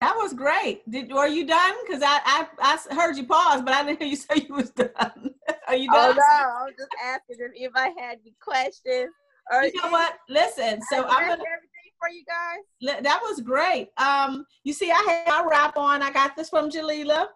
[0.00, 0.88] That was great.
[0.90, 1.74] Did were you done?
[1.86, 4.70] Because I, I I heard you pause, but I didn't hear you say you was
[4.70, 4.90] done.
[5.68, 6.10] Are you oh, done?
[6.10, 9.12] Oh no, I was just asking if, if I had any questions.
[9.50, 10.18] Or you know what?
[10.28, 13.02] Listen, so I'm gonna everything for you guys.
[13.02, 13.88] That was great.
[13.96, 16.02] Um, you see, I had my wrap on.
[16.02, 17.26] I got this from Jalila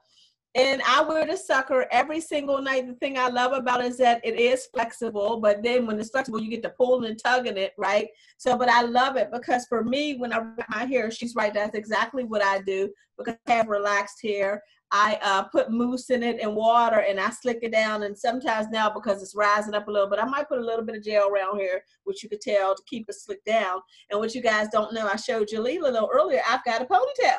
[0.56, 2.88] and I wear the sucker every single night.
[2.88, 6.10] The thing I love about it is that it is flexible, but then when it's
[6.10, 8.08] flexible, you get to pulling and tugging it, right?
[8.36, 11.54] So, but I love it because for me, when I wrap my hair, she's right.
[11.54, 14.60] That's exactly what I do because I have relaxed hair.
[14.92, 18.02] I uh, put mousse in it and water and I slick it down.
[18.02, 20.84] And sometimes now because it's rising up a little bit, I might put a little
[20.84, 23.82] bit of gel around here, which you could tell to keep it slicked down.
[24.10, 26.86] And what you guys don't know, I showed Jalila a little earlier, I've got a
[26.86, 27.38] ponytail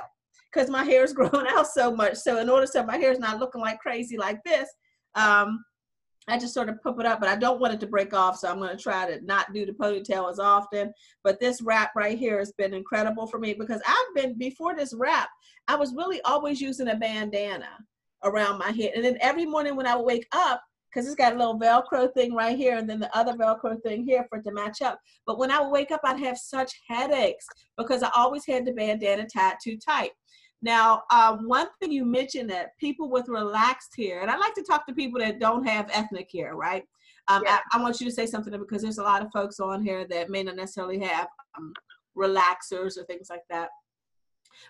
[0.52, 2.16] because my hair is growing out so much.
[2.16, 4.70] So in order so my hair is not looking like crazy like this,
[5.16, 5.64] um,
[6.28, 8.38] I just sort of pop it up, but I don't want it to break off.
[8.38, 10.94] So I'm going to try to not do the ponytail as often.
[11.24, 14.94] But this wrap right here has been incredible for me because I've been, before this
[14.94, 15.30] wrap,
[15.68, 17.70] I was really always using a bandana
[18.24, 18.92] around my head.
[18.96, 20.62] And then every morning when I would wake up,
[20.92, 24.04] because it's got a little Velcro thing right here and then the other Velcro thing
[24.04, 25.00] here for it to match up.
[25.26, 27.46] But when I would wake up, I'd have such headaches
[27.78, 30.12] because I always had the bandana tied too tight.
[30.62, 34.63] Now, um, one thing you mentioned that people with relaxed hair, and I like to
[34.63, 36.84] talk to people that don't have ethnic hair, right?
[37.28, 37.60] Um, yeah.
[37.71, 40.06] I, I, want you to say something because there's a lot of folks on here
[40.10, 41.74] that may not necessarily have um,
[42.17, 43.69] relaxers or things like that.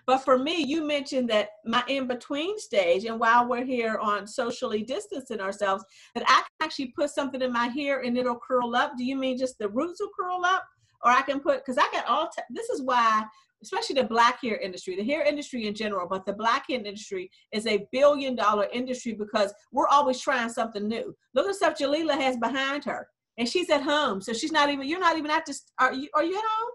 [0.06, 4.26] But for me, you mentioned that my in between stage, and while we're here on
[4.26, 8.76] socially distancing ourselves, that I can actually put something in my hair and it'll curl
[8.76, 8.92] up.
[8.96, 10.64] Do you mean just the roots will curl up?
[11.04, 13.24] Or I can put, because I got all, this is why
[13.62, 17.30] especially the black hair industry, the hair industry in general, but the black hair industry
[17.52, 21.14] is a billion dollar industry because we're always trying something new.
[21.34, 23.08] Look at the stuff Jalila has behind her.
[23.38, 24.20] And she's at home.
[24.20, 26.70] So she's not even, you're not even at this, are you, are you at home?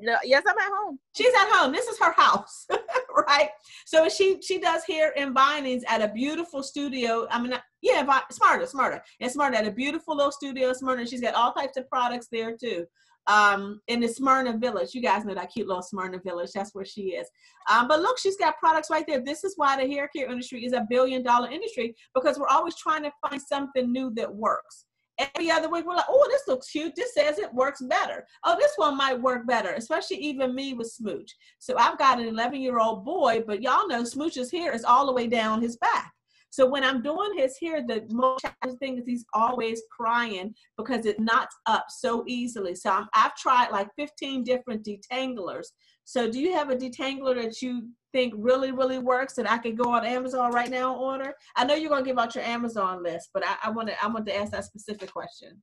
[0.00, 0.98] No, yes, I'm at home.
[1.16, 1.72] She's at home.
[1.72, 2.68] This is her house,
[3.28, 3.48] right?
[3.84, 7.26] So she she does hair and bindings at a beautiful studio.
[7.32, 11.04] I mean, yeah, Smyrna, Smyrna, and Smyrna at a beautiful little studio, Smyrna.
[11.04, 12.86] She's got all types of products there too
[13.28, 14.94] um, in the Smyrna Village.
[14.94, 16.50] You guys know that cute little Smyrna Village.
[16.54, 17.28] That's where she is.
[17.70, 19.20] Um, but look, she's got products right there.
[19.20, 22.76] This is why the hair care industry is a billion dollar industry because we're always
[22.76, 24.86] trying to find something new that works.
[25.34, 26.94] Every other week, we're like, oh, this looks cute.
[26.94, 28.24] This says it works better.
[28.44, 31.34] Oh, this one might work better, especially even me with Smooch.
[31.58, 35.06] So I've got an 11 year old boy, but y'all know Smooch's hair is all
[35.06, 36.12] the way down his back.
[36.50, 41.04] So when I'm doing his hair, the most challenging thing is he's always crying because
[41.04, 42.74] it knots up so easily.
[42.74, 45.66] So i have tried like 15 different detanglers.
[46.04, 49.76] So do you have a detangler that you think really, really works that I could
[49.76, 51.34] go on Amazon right now and order?
[51.54, 54.06] I know you're gonna give out your Amazon list, but I, I want to I
[54.06, 55.62] want to ask that specific question.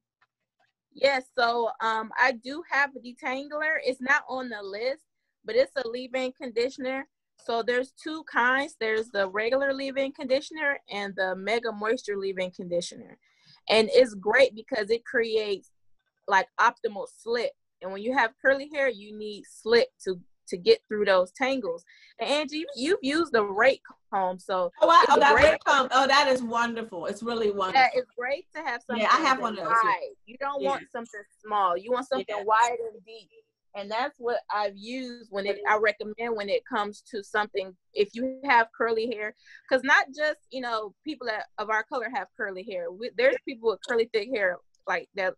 [0.93, 3.80] Yes, so um, I do have a detangler.
[3.84, 5.04] It's not on the list,
[5.43, 7.06] but it's a leave-in conditioner
[7.38, 8.76] so there's two kinds.
[8.80, 13.17] There's the regular leave-in conditioner and the mega moisture leave-in conditioner.
[13.69, 15.69] And it's great because it creates
[16.28, 17.52] like optimal slip.
[17.82, 21.84] And when you have curly hair, you need slip to to get through those tangles.
[22.19, 23.82] And Angie, you've used the rake
[24.13, 27.08] comb, so oh, I, oh that rake comb, oh that is wonderful.
[27.08, 27.82] It's really wonderful.
[27.82, 29.04] Yeah, it's great to have something.
[29.04, 29.74] Yeah, I have one of those.
[29.84, 30.13] Wide.
[30.26, 30.69] You don't yeah.
[30.69, 31.76] want something small.
[31.76, 32.43] You want something yeah.
[32.43, 33.30] wide and deep
[33.75, 38.09] and that's what I've used when it I recommend when it comes to something if
[38.13, 39.35] you have curly hair
[39.69, 43.35] because not just you know people that of our color have curly hair we, there's
[43.47, 44.57] people with curly thick hair
[44.88, 45.33] like that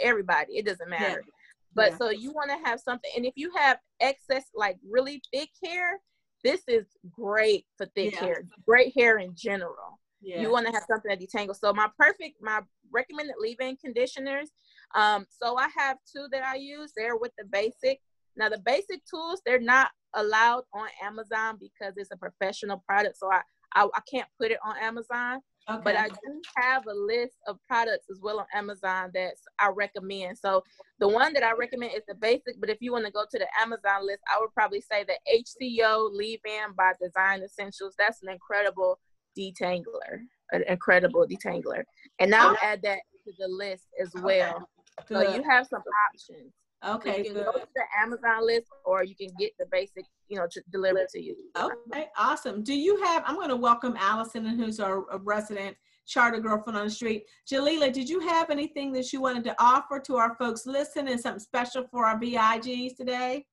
[0.00, 1.32] everybody it doesn't matter yeah.
[1.74, 1.96] But yeah.
[1.98, 6.00] so you want to have something, and if you have excess, like really thick hair,
[6.42, 8.20] this is great for thick yeah.
[8.20, 9.98] hair, great hair in general.
[10.24, 10.40] Yeah.
[10.40, 11.58] You want to have something that detangles.
[11.60, 12.60] So my perfect, my
[12.92, 14.50] recommended leave-in conditioners.
[14.94, 16.92] Um, so I have two that I use.
[16.96, 18.00] They're with the basic.
[18.36, 23.18] Now the basic tools, they're not allowed on Amazon because it's a professional product.
[23.18, 23.42] So I,
[23.74, 25.40] I, I can't put it on Amazon.
[25.68, 25.80] Okay.
[25.82, 30.36] But I do have a list of products as well on Amazon that I recommend.
[30.36, 30.62] So
[30.98, 33.38] the one that I recommend is the basic, but if you want to go to
[33.38, 37.94] the Amazon list, I would probably say the HCO Leave-In by Design Essentials.
[37.98, 38.98] That's an incredible
[39.38, 40.20] detangler,
[40.52, 41.82] an incredible detangler.
[42.18, 44.68] And I'll add that to the list as well.
[45.00, 45.14] Okay.
[45.14, 46.52] So you have some options.
[46.86, 47.44] Okay, so you can good.
[47.46, 51.06] go to the Amazon list or you can get the basic, you know, to deliver
[51.12, 51.34] to you.
[51.58, 52.62] Okay, awesome.
[52.62, 56.90] Do you have, I'm going to welcome Allison, who's our resident charter girlfriend on the
[56.90, 57.24] street.
[57.50, 61.40] Jalila, did you have anything that you wanted to offer to our folks listening, something
[61.40, 63.46] special for our VIGs today?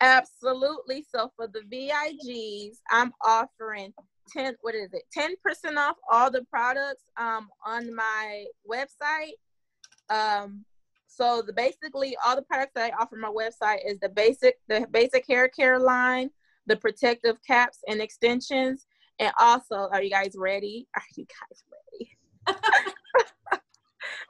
[0.00, 1.04] Absolutely.
[1.14, 3.92] So for the VIGs, I'm offering
[4.36, 5.02] 10, what is it?
[5.16, 9.32] 10% off all the products um, on my website.
[10.10, 10.64] Um,
[11.06, 14.56] so the basically all the products that I offer on my website is the basic
[14.68, 16.30] the basic hair care line,
[16.66, 18.86] the protective caps and extensions,
[19.18, 20.88] and also are you guys ready?
[20.96, 21.64] Are you guys
[22.48, 22.58] ready?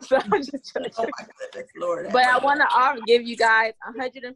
[0.01, 2.09] so I'm just oh my goodness, Lord.
[2.13, 4.35] But I want to give you guys $150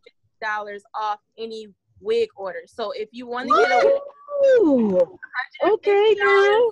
[0.95, 1.69] off any
[2.01, 2.61] wig order.
[2.67, 5.03] So if you want to get a wig,
[5.65, 6.71] okay now.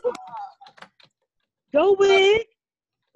[1.72, 2.46] Go wig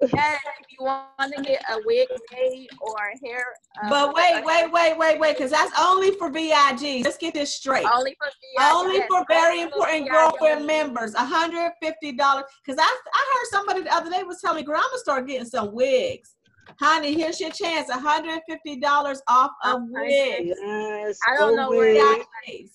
[0.13, 3.43] yes, if you want to get a wig made or hair.
[3.83, 7.03] Uh, but wait, wait, wait, wait, wait, because that's only for VIGs.
[7.03, 7.85] Let's get this straight.
[7.85, 8.71] Only for VIGs.
[8.71, 11.13] Only for very important girlfriend members.
[11.15, 11.71] $150.
[12.01, 14.99] Because I, I heard somebody the other day was telling me, girl, I'm going to
[14.99, 16.35] start getting some wigs.
[16.79, 17.89] Honey, here's your chance.
[17.89, 20.47] $150 off a wig.
[20.47, 22.71] Yes, I don't oh, know where that is.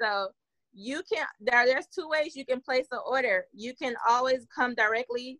[0.00, 0.28] So
[0.72, 3.46] you can there there's two ways you can place an order.
[3.54, 5.38] You can always come directly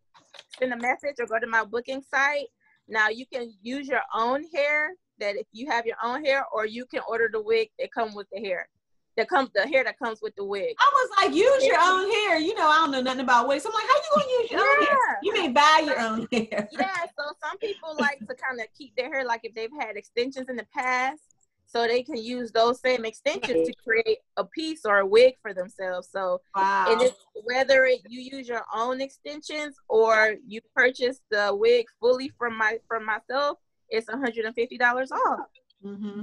[0.58, 2.46] send a message or go to my booking site.
[2.88, 6.66] Now you can use your own hair that if you have your own hair or
[6.66, 8.68] you can order the wig that come with the hair.
[9.16, 10.76] That comes the hair that comes with the wig.
[10.78, 12.38] I was like, use your own hair.
[12.38, 13.64] You know, I don't know nothing about wigs.
[13.64, 14.66] I'm like, how you gonna use your yeah.
[14.78, 15.18] own hair?
[15.22, 16.68] You may buy your own hair.
[16.72, 19.96] yeah, so some people like to kind of keep their hair like if they've had
[19.96, 21.22] extensions in the past
[21.66, 25.52] so they can use those same extensions to create a piece or a wig for
[25.52, 26.08] themselves.
[26.10, 26.86] So, wow.
[26.88, 32.30] and it's whether it, you use your own extensions or you purchase the wig fully
[32.38, 35.48] from my from myself, it's one hundred and fifty dollars off.
[35.84, 36.22] Mm-hmm.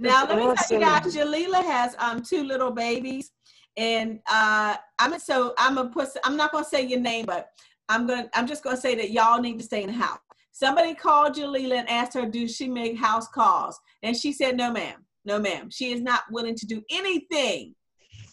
[0.00, 3.32] Now let me tell you guys, Jalila has um two little babies,
[3.76, 7.50] and uh I'm so I'm gonna put I'm not gonna say your name, but
[7.88, 10.18] I'm gonna I'm just gonna say that y'all need to stay in the house.
[10.52, 14.72] Somebody called Jalila and asked her, "Do she make house calls?" And she said, "No,
[14.72, 15.04] ma'am.
[15.26, 15.68] No, ma'am.
[15.70, 17.74] She is not willing to do anything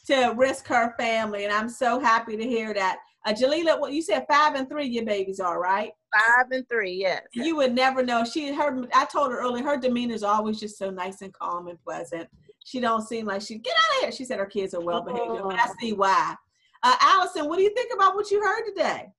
[0.08, 3.00] to risk her family." And I'm so happy to hear that.
[3.26, 5.92] Uh, Jalila, what you said, five and three, your babies are right.
[6.14, 7.24] Five and three, yes.
[7.34, 8.24] You would never know.
[8.24, 11.68] She, her, I told her earlier, her demeanor is always just so nice and calm
[11.68, 12.30] and pleasant.
[12.64, 14.12] She don't seem like she get out of here.
[14.12, 15.50] She said her kids are well behaved, oh.
[15.50, 16.36] but I see why.
[16.84, 19.12] Uh, Allison, what do you think about what you heard today?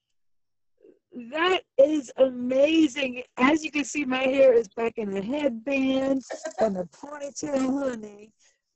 [1.31, 3.23] that is amazing.
[3.37, 6.23] As you can see, my hair is back in a headband
[6.61, 8.33] and a ponytail, honey,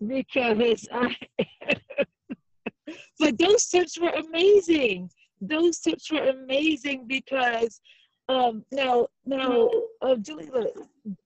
[0.07, 1.17] because I.
[3.19, 5.11] but those tips were amazing.
[5.41, 7.81] Those tips were amazing because
[8.33, 10.17] um, now, now, uh,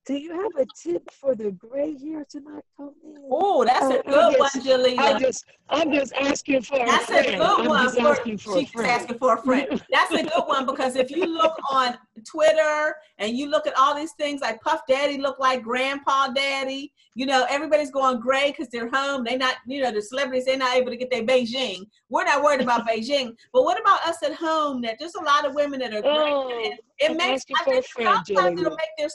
[0.07, 3.17] do you have a tip for the gray hair to not come in?
[3.31, 4.99] Oh, that's a good one, Jalila.
[4.99, 7.41] I'm just, I'm just asking for that's a friend.
[7.41, 7.91] That's a good one.
[7.91, 9.83] For, for she's asking for a friend.
[9.91, 13.95] That's a good one because if you look on Twitter and you look at all
[13.95, 18.69] these things like Puff Daddy look like Grandpa Daddy, you know, everybody's going gray because
[18.69, 19.25] they're home.
[19.25, 21.87] They're not, you know, the celebrities, they're not able to get their Beijing.
[22.09, 23.35] We're not worried about Beijing.
[23.53, 26.49] But what about us at home that just a lot of women that are oh,
[26.49, 26.79] gray?
[26.99, 29.09] It I'm makes, I think sometimes it'll make their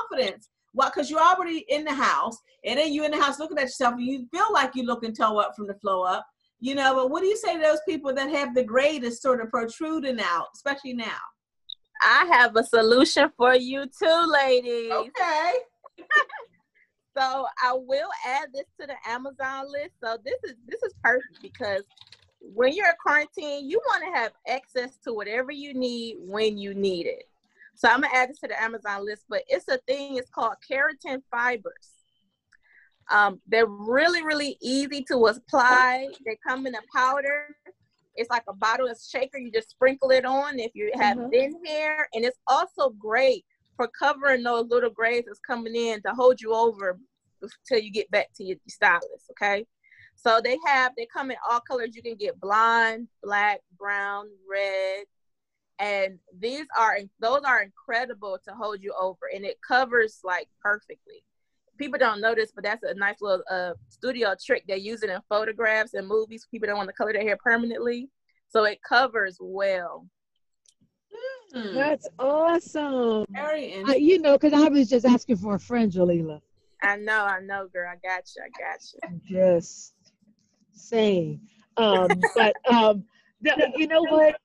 [0.00, 0.48] self-confidence.
[0.72, 3.64] Well, because you're already in the house, and then you're in the house looking at
[3.64, 6.26] yourself, and you feel like you're looking toe up from the flow up,
[6.60, 6.94] you know.
[6.94, 10.20] But what do you say to those people that have the greatest sort of protruding
[10.20, 11.18] out, especially now?
[12.02, 14.92] I have a solution for you too, ladies.
[14.92, 15.52] Okay.
[17.18, 19.94] so I will add this to the Amazon list.
[20.02, 21.82] So this is this is perfect because
[22.40, 26.74] when you're a quarantine, you want to have access to whatever you need when you
[26.74, 27.24] need it.
[27.80, 30.18] So I'm gonna add this to the Amazon list, but it's a thing.
[30.18, 31.94] It's called keratin fibers.
[33.10, 36.08] Um, they're really, really easy to apply.
[36.26, 37.56] They come in a powder.
[38.16, 39.38] It's like a bottle of shaker.
[39.38, 41.30] You just sprinkle it on if you have mm-hmm.
[41.30, 46.10] thin hair, and it's also great for covering those little grays that's coming in to
[46.10, 46.98] hold you over
[47.40, 49.30] until you get back to your stylist.
[49.30, 49.64] Okay.
[50.16, 51.96] So they have they come in all colors.
[51.96, 55.06] You can get blonde, black, brown, red,
[55.80, 61.24] and these are those are incredible to hold you over, and it covers like perfectly.
[61.78, 65.18] People don't notice, but that's a nice little uh, studio trick they use it in
[65.30, 66.46] photographs and movies.
[66.50, 68.10] People don't want to color their hair permanently,
[68.48, 70.06] so it covers well.
[71.54, 71.74] Mm.
[71.74, 73.24] That's awesome.
[73.30, 76.40] Very uh, you know, because I was just asking for a friend, Jalila.
[76.82, 77.90] I know, I know, girl.
[77.90, 78.42] I got you.
[78.44, 79.36] I got you.
[79.36, 79.94] Just
[80.72, 81.40] saying.
[81.76, 83.04] Um, but um,
[83.40, 84.36] the, you know what?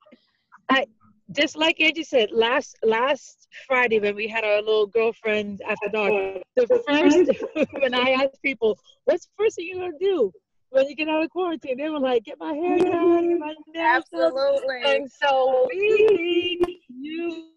[0.68, 0.86] I
[1.32, 6.12] just like Angie said last last Friday when we had our little girlfriend after dark.
[6.56, 7.30] The first
[7.80, 10.32] when I asked people, "What's the first thing you're gonna do
[10.70, 13.54] when you get out of quarantine?" They were like, "Get my hair done, get my
[13.74, 14.82] nails Absolutely.
[14.84, 17.52] And so we you.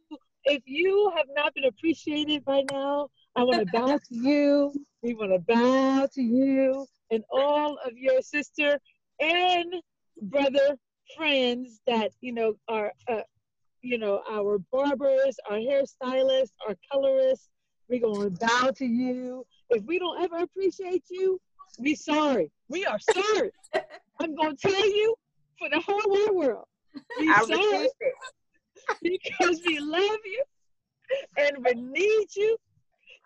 [0.45, 4.73] If you have not been appreciated by now, I want to bow to you.
[5.03, 8.79] We want to bow to you and all of your sister
[9.19, 9.73] and
[10.21, 10.77] brother
[11.15, 13.21] friends that you know are uh,
[13.81, 17.49] you know our barbers our hairstylists our colorists
[17.89, 21.39] we're going to bow to you if we don't ever appreciate you
[21.79, 23.51] we sorry we are sorry
[24.19, 25.15] i'm going to tell you
[25.57, 26.65] for the whole wide world
[27.19, 27.89] we I sorry
[29.01, 30.43] because we love you
[31.37, 32.57] and we need you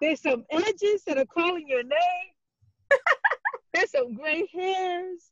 [0.02, 2.34] there's some edges that are calling your name
[3.74, 5.32] there's some gray hairs.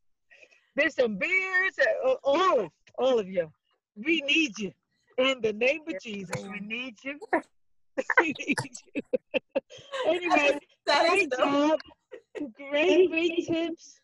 [0.76, 1.78] There's some beards.
[2.06, 3.52] Uh, all of, all of you.
[3.96, 4.72] We need you.
[5.22, 7.20] In the name of Jesus, we need you.
[8.18, 8.58] we need
[8.96, 9.02] you.
[10.06, 11.80] anyway, that great job.
[12.56, 14.00] Great, great tips.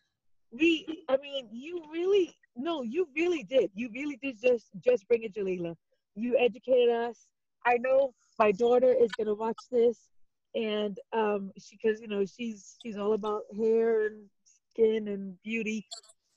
[0.50, 3.70] We, I mean, you really, no, you really did.
[3.74, 5.74] You really did just, just bring it, Jalila.
[6.14, 7.28] You educated us.
[7.66, 10.08] I know my daughter is gonna watch this
[10.54, 15.86] and um, she because you know she's she's all about hair and skin and beauty.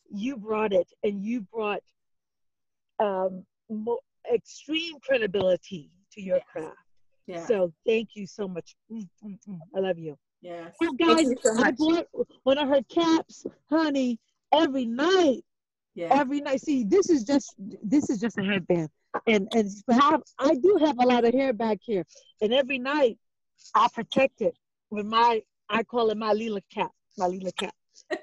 [0.10, 1.82] You brought it, and you brought
[3.00, 4.00] um, mo-
[4.34, 6.76] extreme credibility to your craft.
[7.28, 7.46] Yeah.
[7.46, 8.76] So thank you so much.
[8.92, 9.60] Mm, mm, mm.
[9.76, 10.18] I love you.
[10.42, 10.74] Yes.
[10.80, 12.08] Well, guys, so I bought
[12.44, 14.20] one of her caps, honey,
[14.52, 15.44] every night.
[15.94, 16.08] Yeah.
[16.12, 16.62] Every night.
[16.62, 18.90] See, this is just this is just a headband,
[19.28, 22.06] and and have I do have a lot of hair back here,
[22.42, 23.18] and every night
[23.76, 24.56] I protect it
[24.90, 27.74] with my, I call it my Lila cap, my Lila cap.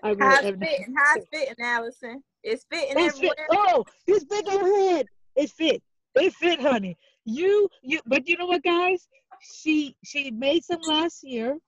[0.02, 0.94] I how's it fitting?
[0.96, 2.22] How's fitting, Allison?
[2.42, 3.36] It's fitting it's everywhere.
[3.50, 3.58] Fit.
[3.58, 5.06] Oh, this big old head.
[5.36, 5.82] It fit.
[6.14, 6.96] It fit, honey.
[7.24, 9.06] You, you, but you know what, guys?
[9.40, 11.58] She, she made some last year.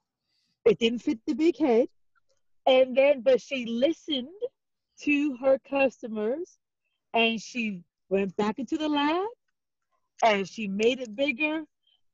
[0.65, 1.89] It didn't fit the big head,
[2.67, 4.29] and then, but she listened
[5.03, 6.59] to her customers,
[7.15, 9.27] and she went back into the lab,
[10.23, 11.63] and she made it bigger,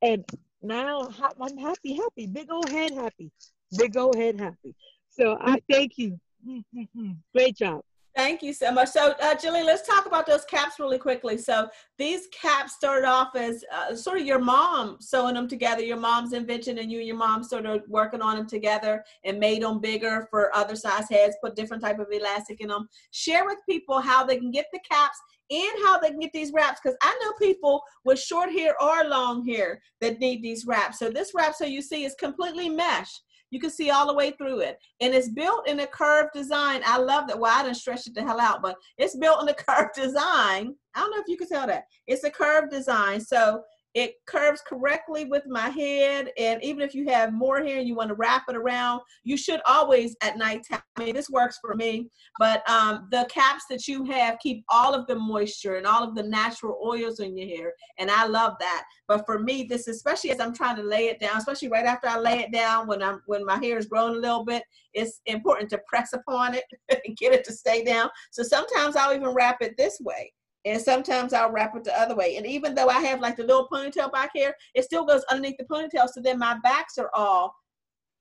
[0.03, 0.25] and
[0.63, 1.09] now
[1.41, 3.31] I'm happy, happy, big old head happy,
[3.77, 4.75] big old head happy.
[5.11, 6.21] So I thank you.
[7.35, 7.83] Great job.
[8.17, 8.89] Thank you so much.
[8.89, 11.37] So, uh, Julie, let's talk about those caps really quickly.
[11.37, 15.99] So, these caps started off as uh, sort of your mom sewing them together, your
[15.99, 19.63] mom's invention, and you and your mom sort of working on them together and made
[19.63, 22.89] them bigger for other size heads, put different type of elastic in them.
[23.11, 25.19] Share with people how they can get the caps
[25.51, 29.05] and how they can get these wraps because I know people with short hair or
[29.05, 30.99] long hair that need these wraps.
[30.99, 33.21] So, this wrap, so you see, is completely mesh.
[33.51, 34.79] You can see all the way through it.
[35.01, 36.83] And it's built in a curved design.
[36.85, 37.39] I love that.
[37.39, 40.75] Well, I didn't stretch it the hell out, but it's built in a curved design.
[40.95, 41.85] I don't know if you can tell that.
[42.07, 43.21] It's a curved design.
[43.21, 43.63] So
[43.97, 46.31] it curves correctly with my head.
[46.37, 49.39] And even if you have more hair and you want to wrap it around, you
[49.39, 50.67] should always at night.
[50.71, 52.11] I mean, this works for me.
[52.39, 56.15] But um, the caps that you have keep all of the moisture and all of
[56.15, 57.73] the natural oils in your hair.
[57.97, 58.85] And I love that.
[59.09, 62.07] But for me, this especially as I'm trying to lay it down, especially right after
[62.07, 65.23] I lay it down when I'm when my hair is grown a little bit, it's
[65.25, 68.11] important to press upon it and get it to stay down.
[68.31, 70.35] So sometimes I'll even wrap it this way
[70.67, 72.37] and sometimes I'll wrap it the other way.
[72.37, 75.57] And even though I have like the little ponytail back here, it still goes underneath
[75.59, 76.09] the ponytail.
[76.09, 77.55] So then my backs are all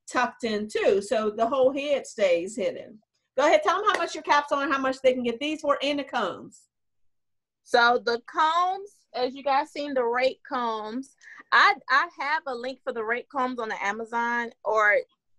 [0.10, 1.02] tucked in too.
[1.02, 3.00] So the whole head stays hidden.
[3.36, 5.40] Go ahead, tell them how much your caps are and how much they can get
[5.40, 6.62] these for and the combs.
[7.64, 11.16] So the combs, as you guys seen the rate combs,
[11.52, 14.98] I I have a link for the rate combs on the Amazon or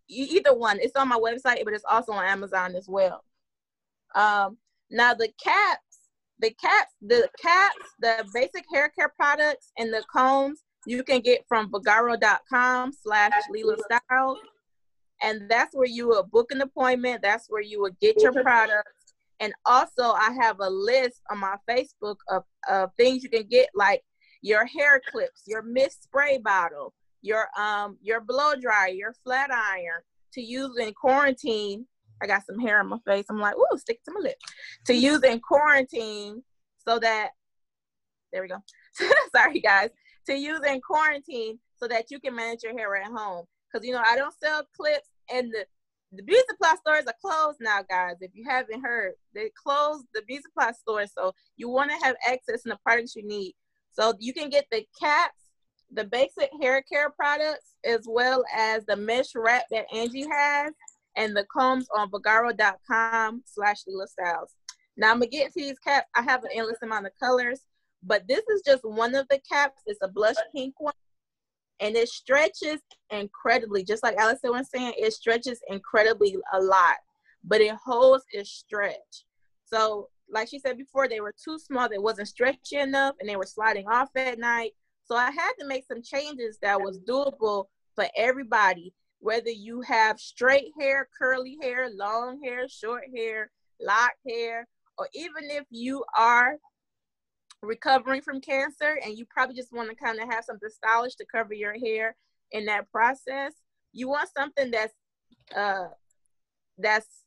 [0.08, 0.80] either one.
[0.80, 3.24] It's on my website, but it's also on Amazon as well.
[4.16, 4.58] Um,
[4.90, 5.78] now the cap
[6.40, 11.44] the caps, the caps, the basic hair care products, and the combs you can get
[11.48, 14.38] from vagaro.com slash Lila Style.
[15.22, 17.22] And that's where you will book an appointment.
[17.22, 18.92] That's where you will get your products.
[19.40, 23.68] And also I have a list on my Facebook of, of things you can get
[23.74, 24.02] like
[24.42, 30.00] your hair clips, your mist spray bottle, your um your blow dryer, your flat iron
[30.34, 31.86] to use in quarantine.
[32.22, 33.26] I got some hair on my face.
[33.28, 34.36] I'm like, ooh, stick to my lip.
[34.86, 36.42] To use in quarantine
[36.86, 37.30] so that
[38.32, 38.62] there we go.
[39.34, 39.90] Sorry guys.
[40.26, 43.44] To use in quarantine so that you can manage your hair at home.
[43.72, 45.66] Cause you know I don't sell clips and the
[46.12, 48.14] the beauty supply stores are closed now, guys.
[48.20, 51.10] If you haven't heard, they closed the beauty supply stores.
[51.16, 53.54] So you want to have access to the products you need.
[53.92, 55.40] So you can get the caps,
[55.92, 60.72] the basic hair care products, as well as the mesh wrap that Angie has,
[61.16, 64.52] and the combs on vagaro.com slash Lila Styles.
[64.96, 66.08] Now I'm gonna get into these caps.
[66.14, 67.60] I have an endless amount of colors,
[68.02, 69.82] but this is just one of the caps.
[69.86, 70.92] It's a blush pink one
[71.80, 73.84] and it stretches incredibly.
[73.84, 76.96] Just like Allison was saying, it stretches incredibly a lot,
[77.44, 79.24] but it holds its stretch.
[79.64, 81.88] So, like she said before, they were too small.
[81.88, 84.72] They wasn't stretchy enough, and they were sliding off at night.
[85.04, 88.92] So I had to make some changes that was doable for everybody,
[89.26, 93.50] whether you have straight hair, curly hair, long hair, short hair,
[93.80, 94.66] locked hair,
[94.98, 96.56] or even if you are
[97.62, 101.24] recovering from cancer and you probably just want to kind of have something stylish to
[101.26, 102.14] cover your hair
[102.52, 103.52] in that process
[103.96, 104.92] you want something that's
[105.56, 105.88] uh
[106.78, 107.24] that's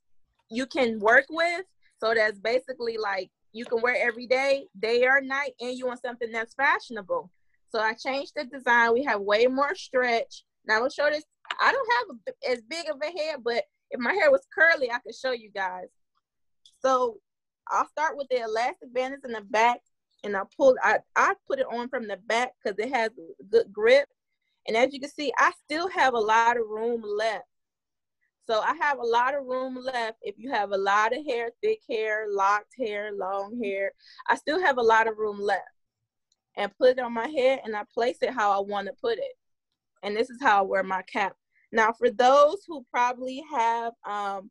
[0.51, 1.65] you can work with.
[1.99, 6.01] So that's basically like you can wear every day day or night and you want
[6.01, 7.31] something that's fashionable.
[7.71, 8.93] So i changed the design.
[8.93, 10.43] We have way more stretch.
[10.65, 11.25] Now i'll show this
[11.59, 14.99] i don't have as big of a hair but if my hair was curly i
[14.99, 15.87] could show you guys
[16.81, 17.19] so
[17.69, 19.79] I'll start with the elastic bandage in the back
[20.23, 23.11] and I pulled I, I put it on from the back because it has
[23.49, 24.07] good grip.
[24.67, 27.45] And as you can see, I still have a lot of room left.
[28.45, 30.17] So I have a lot of room left.
[30.21, 33.91] If you have a lot of hair, thick hair, locked hair, long hair,
[34.27, 35.61] I still have a lot of room left.
[36.57, 39.17] And put it on my head and I place it how I want to put
[39.17, 39.37] it.
[40.03, 41.35] And this is how I wear my cap.
[41.71, 44.49] Now for those who probably have um,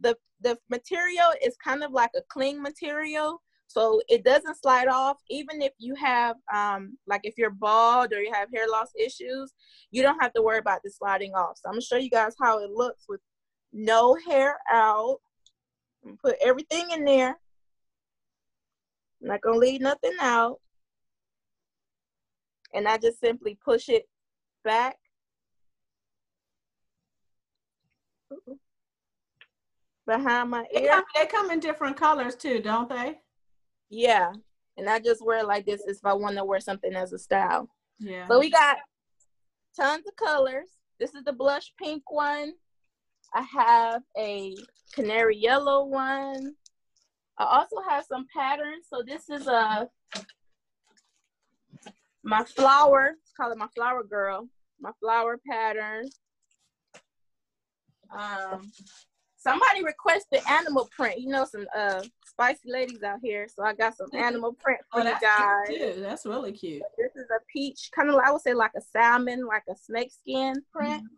[0.00, 3.42] the the material is kind of like a cling material.
[3.66, 8.20] So it doesn't slide off, even if you have, um, like if you're bald or
[8.20, 9.52] you have hair loss issues,
[9.92, 11.56] you don't have to worry about the sliding off.
[11.56, 13.20] So I'm gonna show you guys how it looks with
[13.72, 15.18] no hair out.
[16.20, 17.38] Put everything in there.
[19.22, 20.58] I'm not gonna leave nothing out.
[22.74, 24.08] And I just simply push it
[24.64, 24.96] back.
[30.06, 30.80] Behind my ear.
[30.82, 33.18] They come, they come in different colors too, don't they?
[33.90, 34.32] Yeah.
[34.76, 37.68] And I just wear like this if I want to wear something as a style.
[37.98, 38.26] Yeah.
[38.28, 38.78] So we got
[39.76, 40.68] tons of colors.
[40.98, 42.52] This is the blush pink one.
[43.34, 44.56] I have a
[44.92, 46.54] canary yellow one.
[47.38, 48.86] I also have some patterns.
[48.88, 49.88] So this is a
[52.22, 53.12] my flower.
[53.18, 54.48] Let's call it my flower girl.
[54.80, 56.08] My flower pattern.
[58.16, 58.70] Um,
[59.40, 61.20] somebody requested animal print.
[61.20, 65.00] You know, some uh spicy ladies out here, so I got some animal print for
[65.00, 65.96] oh, you guys.
[66.00, 66.82] That's really cute.
[66.96, 70.12] This is a peach, kind of I would say like a salmon, like a snake
[70.12, 71.02] skin print.
[71.02, 71.14] Mm-hmm.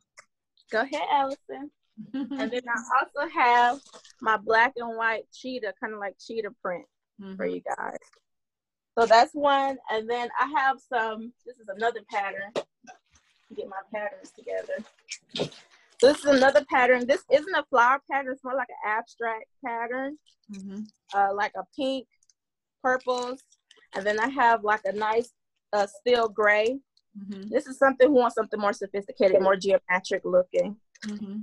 [0.71, 1.71] Go ahead, Allison.
[2.15, 3.81] and then I also have
[4.21, 6.87] my black and white cheetah, kind of like cheetah print
[7.21, 7.37] mm-hmm.
[7.37, 7.99] for you guys.
[8.99, 11.33] So that's one, and then I have some.
[11.47, 12.53] This is another pattern.
[13.55, 15.53] Get my patterns together.
[16.03, 17.07] This is another pattern.
[17.07, 18.33] This isn't a flower pattern.
[18.33, 20.19] It's more like an abstract pattern,
[20.53, 20.81] mm-hmm.
[21.15, 22.07] uh, like a pink,
[22.83, 23.41] purples,
[23.95, 25.31] and then I have like a nice
[25.73, 26.81] uh, steel gray.
[27.17, 27.51] Mm-hmm.
[27.51, 30.77] This is something who wants something more sophisticated, more geometric looking.
[31.07, 31.37] Mm-hmm.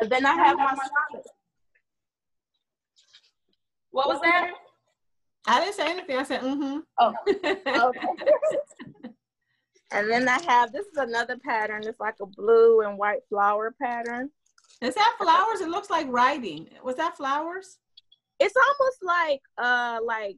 [0.00, 0.74] And then I have my
[3.90, 4.52] What was that?
[5.46, 6.16] I didn't say anything.
[6.16, 6.78] I said, mm-hmm.
[6.98, 9.10] Oh, okay.
[9.92, 11.82] And then I have, this is another pattern.
[11.86, 14.30] It's like a blue and white flower pattern.
[14.82, 15.60] Is that flowers?
[15.60, 16.68] It looks like writing.
[16.82, 17.78] Was that flowers?
[18.40, 20.36] It's almost like, uh, like,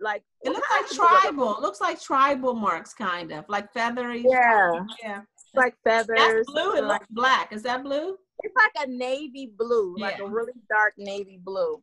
[0.00, 0.22] like.
[0.42, 1.56] It looks like tribal.
[1.56, 4.24] It looks like tribal marks, kind of like feathery.
[4.26, 4.84] Yeah.
[5.02, 5.20] Yeah.
[5.54, 6.18] like feathers.
[6.18, 6.76] That's blue.
[6.76, 7.52] It looks black.
[7.52, 8.16] Is that blue?
[8.42, 10.06] It's like a navy blue, yeah.
[10.06, 11.82] like a really dark navy blue.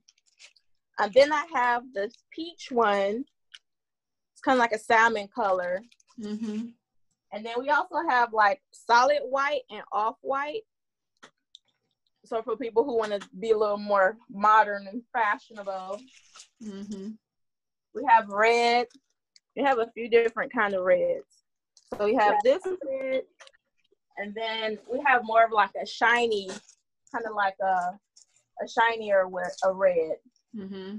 [0.97, 3.25] And then I have this peach one.
[4.33, 5.81] It's kind of like a salmon color.
[6.19, 6.67] Mm-hmm.
[7.35, 10.61] And then we also have like solid white and off white.
[12.23, 15.99] So for people who want to be a little more modern and fashionable,
[16.63, 17.09] mm-hmm.
[17.93, 18.87] we have red.
[19.57, 21.43] We have a few different kind of reds.
[21.97, 23.23] So we have this red,
[24.17, 26.47] and then we have more of like a shiny,
[27.11, 27.99] kind of like a
[28.63, 29.27] a shinier
[29.63, 30.15] a red.
[30.55, 30.97] Mm-hmm.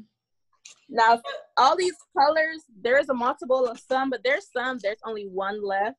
[0.88, 1.20] Now,
[1.56, 5.96] all these colors, there's a multiple of some, but there's some, there's only one left.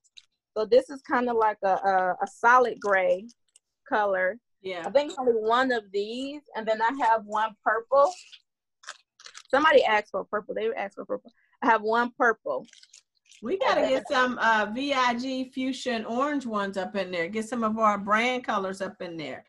[0.58, 3.28] So this is kind of like a, a, a solid gray
[3.88, 4.40] color.
[4.64, 4.82] Yeah.
[4.88, 8.12] I think only one of these, and then I have one purple.
[9.52, 10.56] Somebody asked for purple.
[10.56, 11.32] They asked for purple.
[11.62, 12.66] I have one purple.
[13.44, 17.28] We gotta get some uh, VIG fuchsia and orange ones up in there.
[17.28, 19.46] Get some of our brand colors up in there.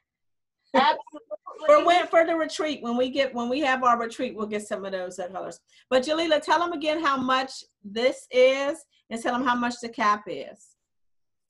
[0.75, 4.69] For when for the retreat, when we get when we have our retreat, we'll get
[4.69, 5.59] some of those colors.
[5.89, 9.89] But Jalila, tell them again how much this is, and tell them how much the
[9.89, 10.77] cap is.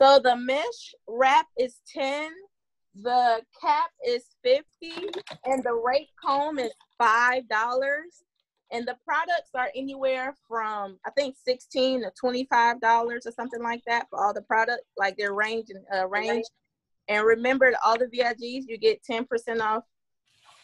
[0.00, 2.30] So the mesh wrap is 10,
[2.94, 4.64] the cap is 50,
[5.44, 7.42] and the rate comb is $5.
[8.70, 14.06] And the products are anywhere from I think 16 to $25 or something like that
[14.10, 16.44] for all the products, like their range and uh, range.
[17.08, 19.84] And remember all the VIGs, you get 10% off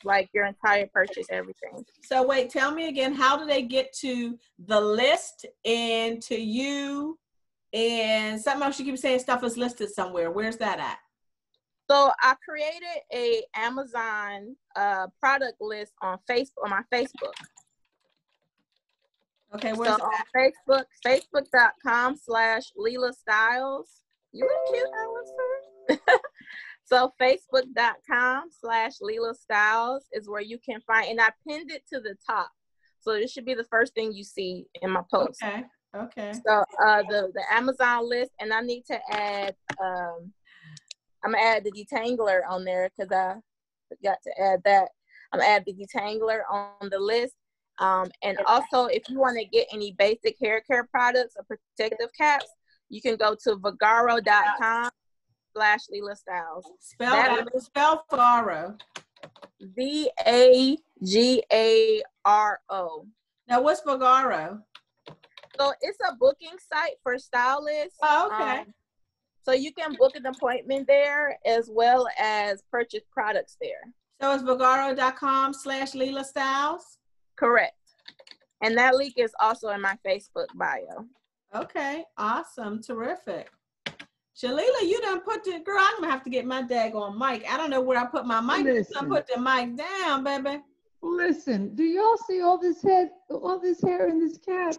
[0.04, 1.84] like your entire purchase, everything.
[2.02, 7.18] So wait, tell me again, how do they get to the list and to you?
[7.74, 10.30] And something else you keep saying stuff is listed somewhere.
[10.30, 10.98] Where's that at?
[11.90, 17.32] So I created a Amazon uh, product list on Facebook on my Facebook.
[19.56, 20.26] Okay, So where's on that?
[20.36, 24.00] Facebook, facebook.com slash Leela Styles.
[24.32, 26.18] You look cute, Allison.
[26.84, 32.00] so facebook.com slash Leela Styles is where you can find, and I pinned it to
[32.00, 32.50] the top.
[33.00, 35.42] So this should be the first thing you see in my post.
[35.42, 35.64] Okay,
[35.94, 36.32] okay.
[36.46, 39.54] So uh, the the Amazon list, and I need to add.
[39.82, 40.32] Um,
[41.24, 43.36] I'm gonna add the detangler on there because I
[43.88, 44.88] forgot to add that.
[45.32, 47.34] I'm gonna add the detangler on the list.
[47.78, 52.10] Um, and also, if you want to get any basic hair care products or protective
[52.16, 52.46] caps,
[52.88, 54.90] you can go to vagaro.com
[55.56, 56.66] slash Leela Styles.
[56.80, 58.76] Spell That- spell Faro.
[59.60, 63.06] V A G A R O.
[63.48, 64.62] Now what's Vagaro?
[65.58, 67.98] So it's a booking site for stylists.
[68.02, 68.60] Oh, okay.
[68.60, 68.74] Um,
[69.44, 73.92] so you can book an appointment there as well as purchase products there.
[74.20, 76.98] So it's vagaro.com slash Leela Styles.
[77.36, 77.74] Correct.
[78.62, 81.04] And that link is also in my Facebook bio.
[81.54, 83.50] Okay, awesome, terrific.
[84.36, 85.78] Jalila, you done put the girl.
[85.78, 87.44] I'm gonna have to get my daggone mic.
[87.48, 88.66] I don't know where I put my mic.
[88.66, 89.08] I Listen.
[89.08, 90.62] put the mic down, baby.
[91.02, 94.74] Listen, do y'all see all this head, all this hair in this cap?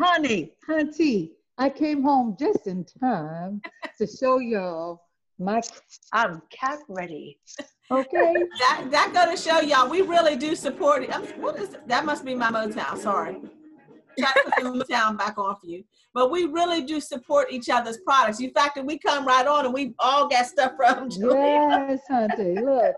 [0.00, 3.60] Honey, hunty, I came home just in time
[3.98, 5.02] to show y'all
[5.40, 5.60] my,
[6.12, 7.40] I'm cap ready.
[7.90, 8.34] Okay?
[8.58, 11.14] That that go to show y'all we really do support it.
[11.14, 12.04] I'm, what is that?
[12.04, 12.98] Must be my Motown.
[12.98, 13.36] Sorry.
[14.18, 15.82] Try to put the Motown back on for you.
[16.14, 18.40] But we really do support each other's products.
[18.40, 21.86] In fact, that we come right on and we all got stuff from Julia.
[21.88, 22.94] Yes, hunty, look.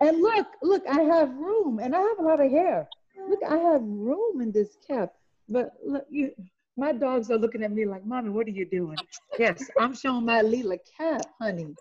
[0.00, 2.88] And look, look, I have room and I have a lot of hair.
[3.28, 5.12] Look, I have room in this cap.
[5.48, 6.32] But look, you,
[6.76, 8.96] my dogs are looking at me like, Mommy, what are you doing?
[9.38, 11.74] Yes, I'm showing my Leela cap, honey.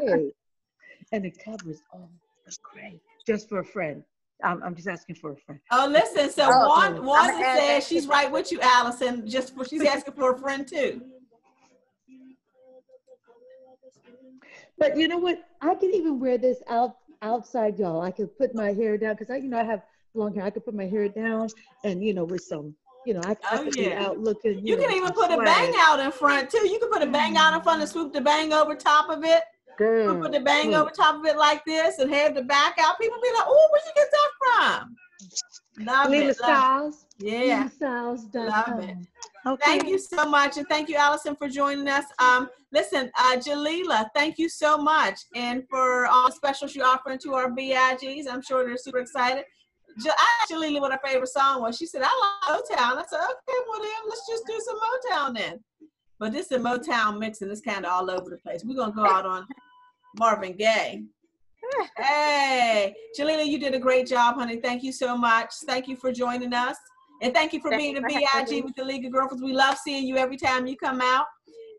[0.00, 0.32] Hey.
[1.12, 2.10] And it covers all
[2.46, 4.02] the gray, just for a friend.
[4.42, 5.60] I'm, I'm just asking for a friend.
[5.70, 6.30] Oh, listen.
[6.30, 9.28] So Oh, Wanda, Wanda says that she's right with you, Allison.
[9.28, 11.02] Just for, she's asking for a friend too.
[14.78, 15.44] But you know what?
[15.60, 18.00] I can even wear this out outside, y'all.
[18.00, 19.82] I could put my hair down because I, you know, I have
[20.14, 20.44] long hair.
[20.44, 21.48] I could put my hair down
[21.84, 22.74] and you know, with some,
[23.06, 23.88] you know, I, I Oh, could yeah.
[23.88, 24.66] be out looking.
[24.66, 26.68] You know, can even some put a bang out in front too.
[26.68, 29.24] You can put a bang out in front and swoop the bang over top of
[29.24, 29.42] it.
[29.66, 30.82] You Girl, put the bang look.
[30.82, 32.98] over top of it like this and have the back out.
[33.00, 34.30] People be like, "Oh, where'd you get that
[34.82, 34.96] from?"
[35.86, 36.26] Love Leela it.
[36.26, 37.06] Love, Styles.
[37.18, 37.68] yeah.
[37.80, 38.46] LeelaStyles.com.
[38.46, 38.96] Love it.
[39.46, 39.64] Okay.
[39.64, 42.04] Thank you so much, and thank you, Allison, for joining us.
[42.18, 47.18] Um, listen, uh, Jalila, thank you so much, and for all the specials you're offering
[47.20, 48.24] to our VIGs.
[48.30, 49.44] I'm sure they're super excited.
[49.98, 51.76] I asked Jalila what her favorite song was.
[51.76, 55.36] She said, "I like Motown." I said, "Okay, well then, let's just do some Motown
[55.36, 55.64] then."
[56.18, 58.62] But this is a Motown mix, and it's kind of all over the place.
[58.64, 59.46] We're gonna go out on
[60.18, 61.04] Marvin Gaye.
[61.96, 64.56] Hey, Jalila, you did a great job, honey.
[64.56, 65.52] Thank you so much.
[65.66, 66.76] Thank you for joining us.
[67.22, 69.42] And thank you for Thank being a you VIG with the League of Girlfriends.
[69.42, 71.26] We love seeing you every time you come out.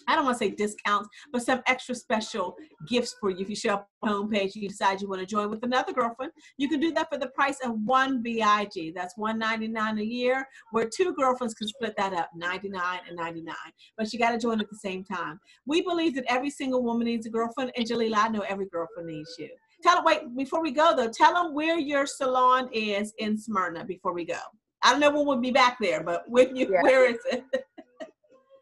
[0.07, 2.55] I don't want to say discounts, but some extra special
[2.87, 3.39] gifts for you.
[3.39, 5.93] If you show up on the homepage, you decide you want to join with another
[5.93, 8.93] girlfriend, you can do that for the price of one VIG.
[8.95, 13.15] That's one ninety nine a year, where two girlfriends can split that up, 99 and
[13.15, 13.55] 99.
[13.97, 15.39] But you got to join at the same time.
[15.65, 19.07] We believe that every single woman needs a girlfriend, and Jalila, I know every girlfriend
[19.09, 19.49] needs you.
[19.83, 23.85] Tell them, wait, before we go though, tell them where your salon is in Smyrna
[23.85, 24.39] before we go.
[24.83, 26.81] I don't know when we'll be back there, but when you, Yeah.
[26.81, 27.43] where is it?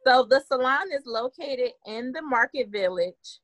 [0.06, 3.40] So the salon is located in the Market Village,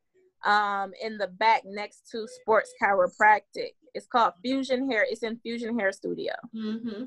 [0.45, 3.71] um, in the back next to Sports Chiropractic.
[3.95, 5.07] It's called Fusion Hair.
[5.09, 6.33] It's in Fusion Hair Studio.
[6.53, 7.05] hmm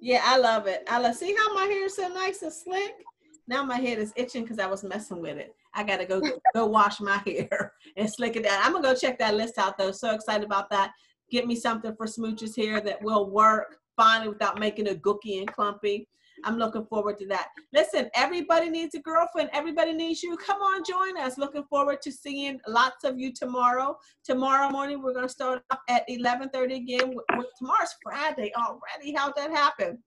[0.00, 0.84] Yeah, I love it.
[0.88, 2.94] I love, see how my hair is so nice and slick?
[3.48, 5.54] Now my head is itching because I was messing with it.
[5.74, 6.22] I gotta go
[6.54, 8.60] go wash my hair and slick it down.
[8.62, 9.90] I'm gonna go check that list out though.
[9.90, 10.92] So excited about that.
[11.30, 15.52] Get me something for Smooch's hair that will work finally without making it gooky and
[15.52, 16.08] clumpy.
[16.44, 17.48] I'm looking forward to that.
[17.72, 19.50] Listen, everybody needs a girlfriend.
[19.52, 20.36] Everybody needs you.
[20.36, 21.38] Come on, join us.
[21.38, 23.96] Looking forward to seeing lots of you tomorrow.
[24.24, 27.08] Tomorrow morning, we're going to start off at 11:30 again.
[27.14, 29.14] With, with- tomorrow's Friday already.
[29.16, 29.98] How'd that happen?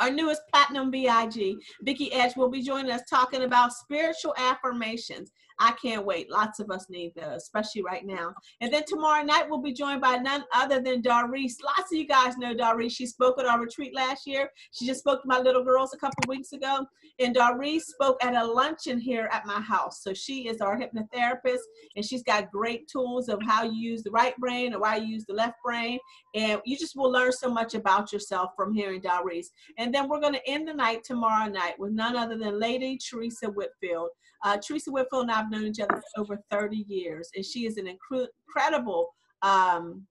[0.00, 5.30] Our newest platinum VIG, Vicki Edge, will be joining us talking about spiritual affirmations.
[5.58, 6.30] I can't wait.
[6.30, 8.34] Lots of us need those, especially right now.
[8.60, 11.58] And then tomorrow night, we'll be joined by none other than Doris.
[11.64, 12.92] Lots of you guys know Doris.
[12.92, 14.50] She spoke at our retreat last year.
[14.72, 16.86] She just spoke to my little girls a couple weeks ago.
[17.20, 20.02] And Doris spoke at a luncheon here at my house.
[20.02, 21.62] So she is our hypnotherapist,
[21.94, 25.06] and she's got great tools of how you use the right brain or why you
[25.06, 25.98] use the left brain.
[26.34, 29.50] And you just will learn so much about yourself from hearing Doris.
[29.78, 32.98] And then we're going to end the night tomorrow night with none other than Lady
[32.98, 34.08] Teresa Whitfield.
[34.44, 37.66] Uh, Teresa Whitfield and I have known each other for over 30 years, and she
[37.66, 39.08] is an incre- incredible
[39.42, 40.06] um,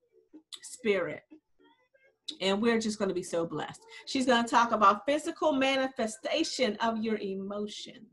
[0.62, 1.22] spirit.
[2.40, 3.80] And we're just going to be so blessed.
[4.06, 8.08] She's going to talk about physical manifestation of your emotions.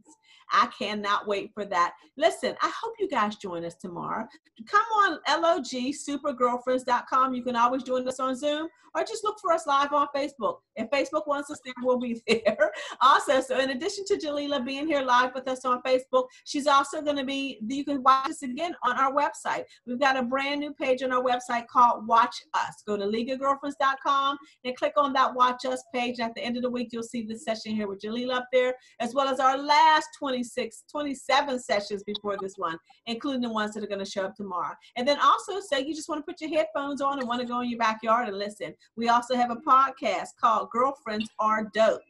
[0.51, 1.93] I cannot wait for that.
[2.17, 4.27] Listen, I hope you guys join us tomorrow.
[4.67, 7.33] Come on, LOG, supergirlfriends.com.
[7.33, 10.57] You can always join us on Zoom or just look for us live on Facebook.
[10.75, 12.71] If Facebook wants us there, we'll be there.
[13.01, 17.01] Also, so in addition to Jalila being here live with us on Facebook, she's also
[17.01, 19.63] going to be, you can watch us again on our website.
[19.85, 22.83] We've got a brand new page on our website called Watch Us.
[22.85, 26.19] Go to leagueofgirlfriends.com and click on that Watch Us page.
[26.19, 28.73] At the end of the week, you'll see the session here with Jalila up there,
[28.99, 30.09] as well as our last
[30.41, 34.35] 26, 27 sessions before this one, including the ones that are going to show up
[34.35, 34.73] tomorrow.
[34.95, 37.47] And then also say you just want to put your headphones on and want to
[37.47, 38.73] go in your backyard and listen.
[38.95, 42.01] We also have a podcast called Girlfriends Are Dope.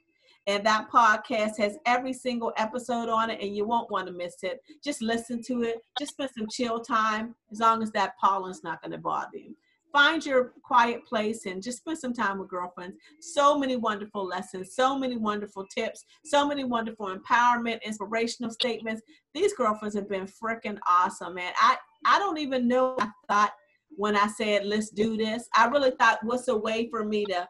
[0.48, 4.38] And that podcast has every single episode on it, and you won't want to miss
[4.42, 4.60] it.
[4.84, 5.78] Just listen to it.
[6.00, 9.56] Just spend some chill time, as long as that pollen's not going to bother you.
[9.92, 12.96] Find your quiet place and just spend some time with girlfriends.
[13.20, 19.02] So many wonderful lessons, so many wonderful tips, so many wonderful empowerment, inspirational statements.
[19.34, 21.54] These girlfriends have been freaking awesome, man.
[21.60, 22.96] I I don't even know.
[23.00, 23.54] I thought
[23.90, 25.48] when I said let's do this.
[25.56, 27.48] I really thought, what's a way for me to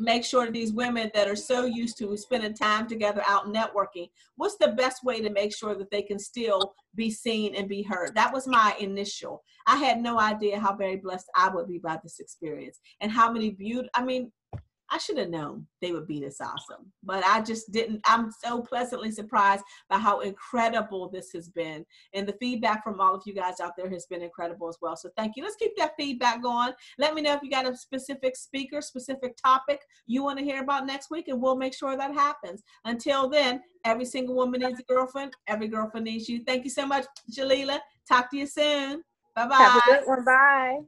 [0.00, 4.56] make sure these women that are so used to spending time together out networking, what's
[4.56, 8.14] the best way to make sure that they can still be seen and be heard?
[8.14, 9.42] That was my initial.
[9.66, 13.30] I had no idea how very blessed I would be by this experience and how
[13.30, 14.32] many beautiful, I mean,
[14.90, 18.00] I should have known they would be this awesome, but I just didn't.
[18.04, 21.86] I'm so pleasantly surprised by how incredible this has been.
[22.12, 24.96] And the feedback from all of you guys out there has been incredible as well.
[24.96, 25.44] So thank you.
[25.44, 26.72] Let's keep that feedback going.
[26.98, 30.62] Let me know if you got a specific speaker, specific topic you want to hear
[30.62, 32.62] about next week, and we'll make sure that happens.
[32.84, 35.34] Until then, every single woman needs a girlfriend.
[35.46, 36.42] Every girlfriend needs you.
[36.44, 37.78] Thank you so much, Jalila.
[38.08, 39.04] Talk to you soon.
[39.36, 39.56] Bye bye.
[39.56, 40.24] Have a good one.
[40.24, 40.80] Bye.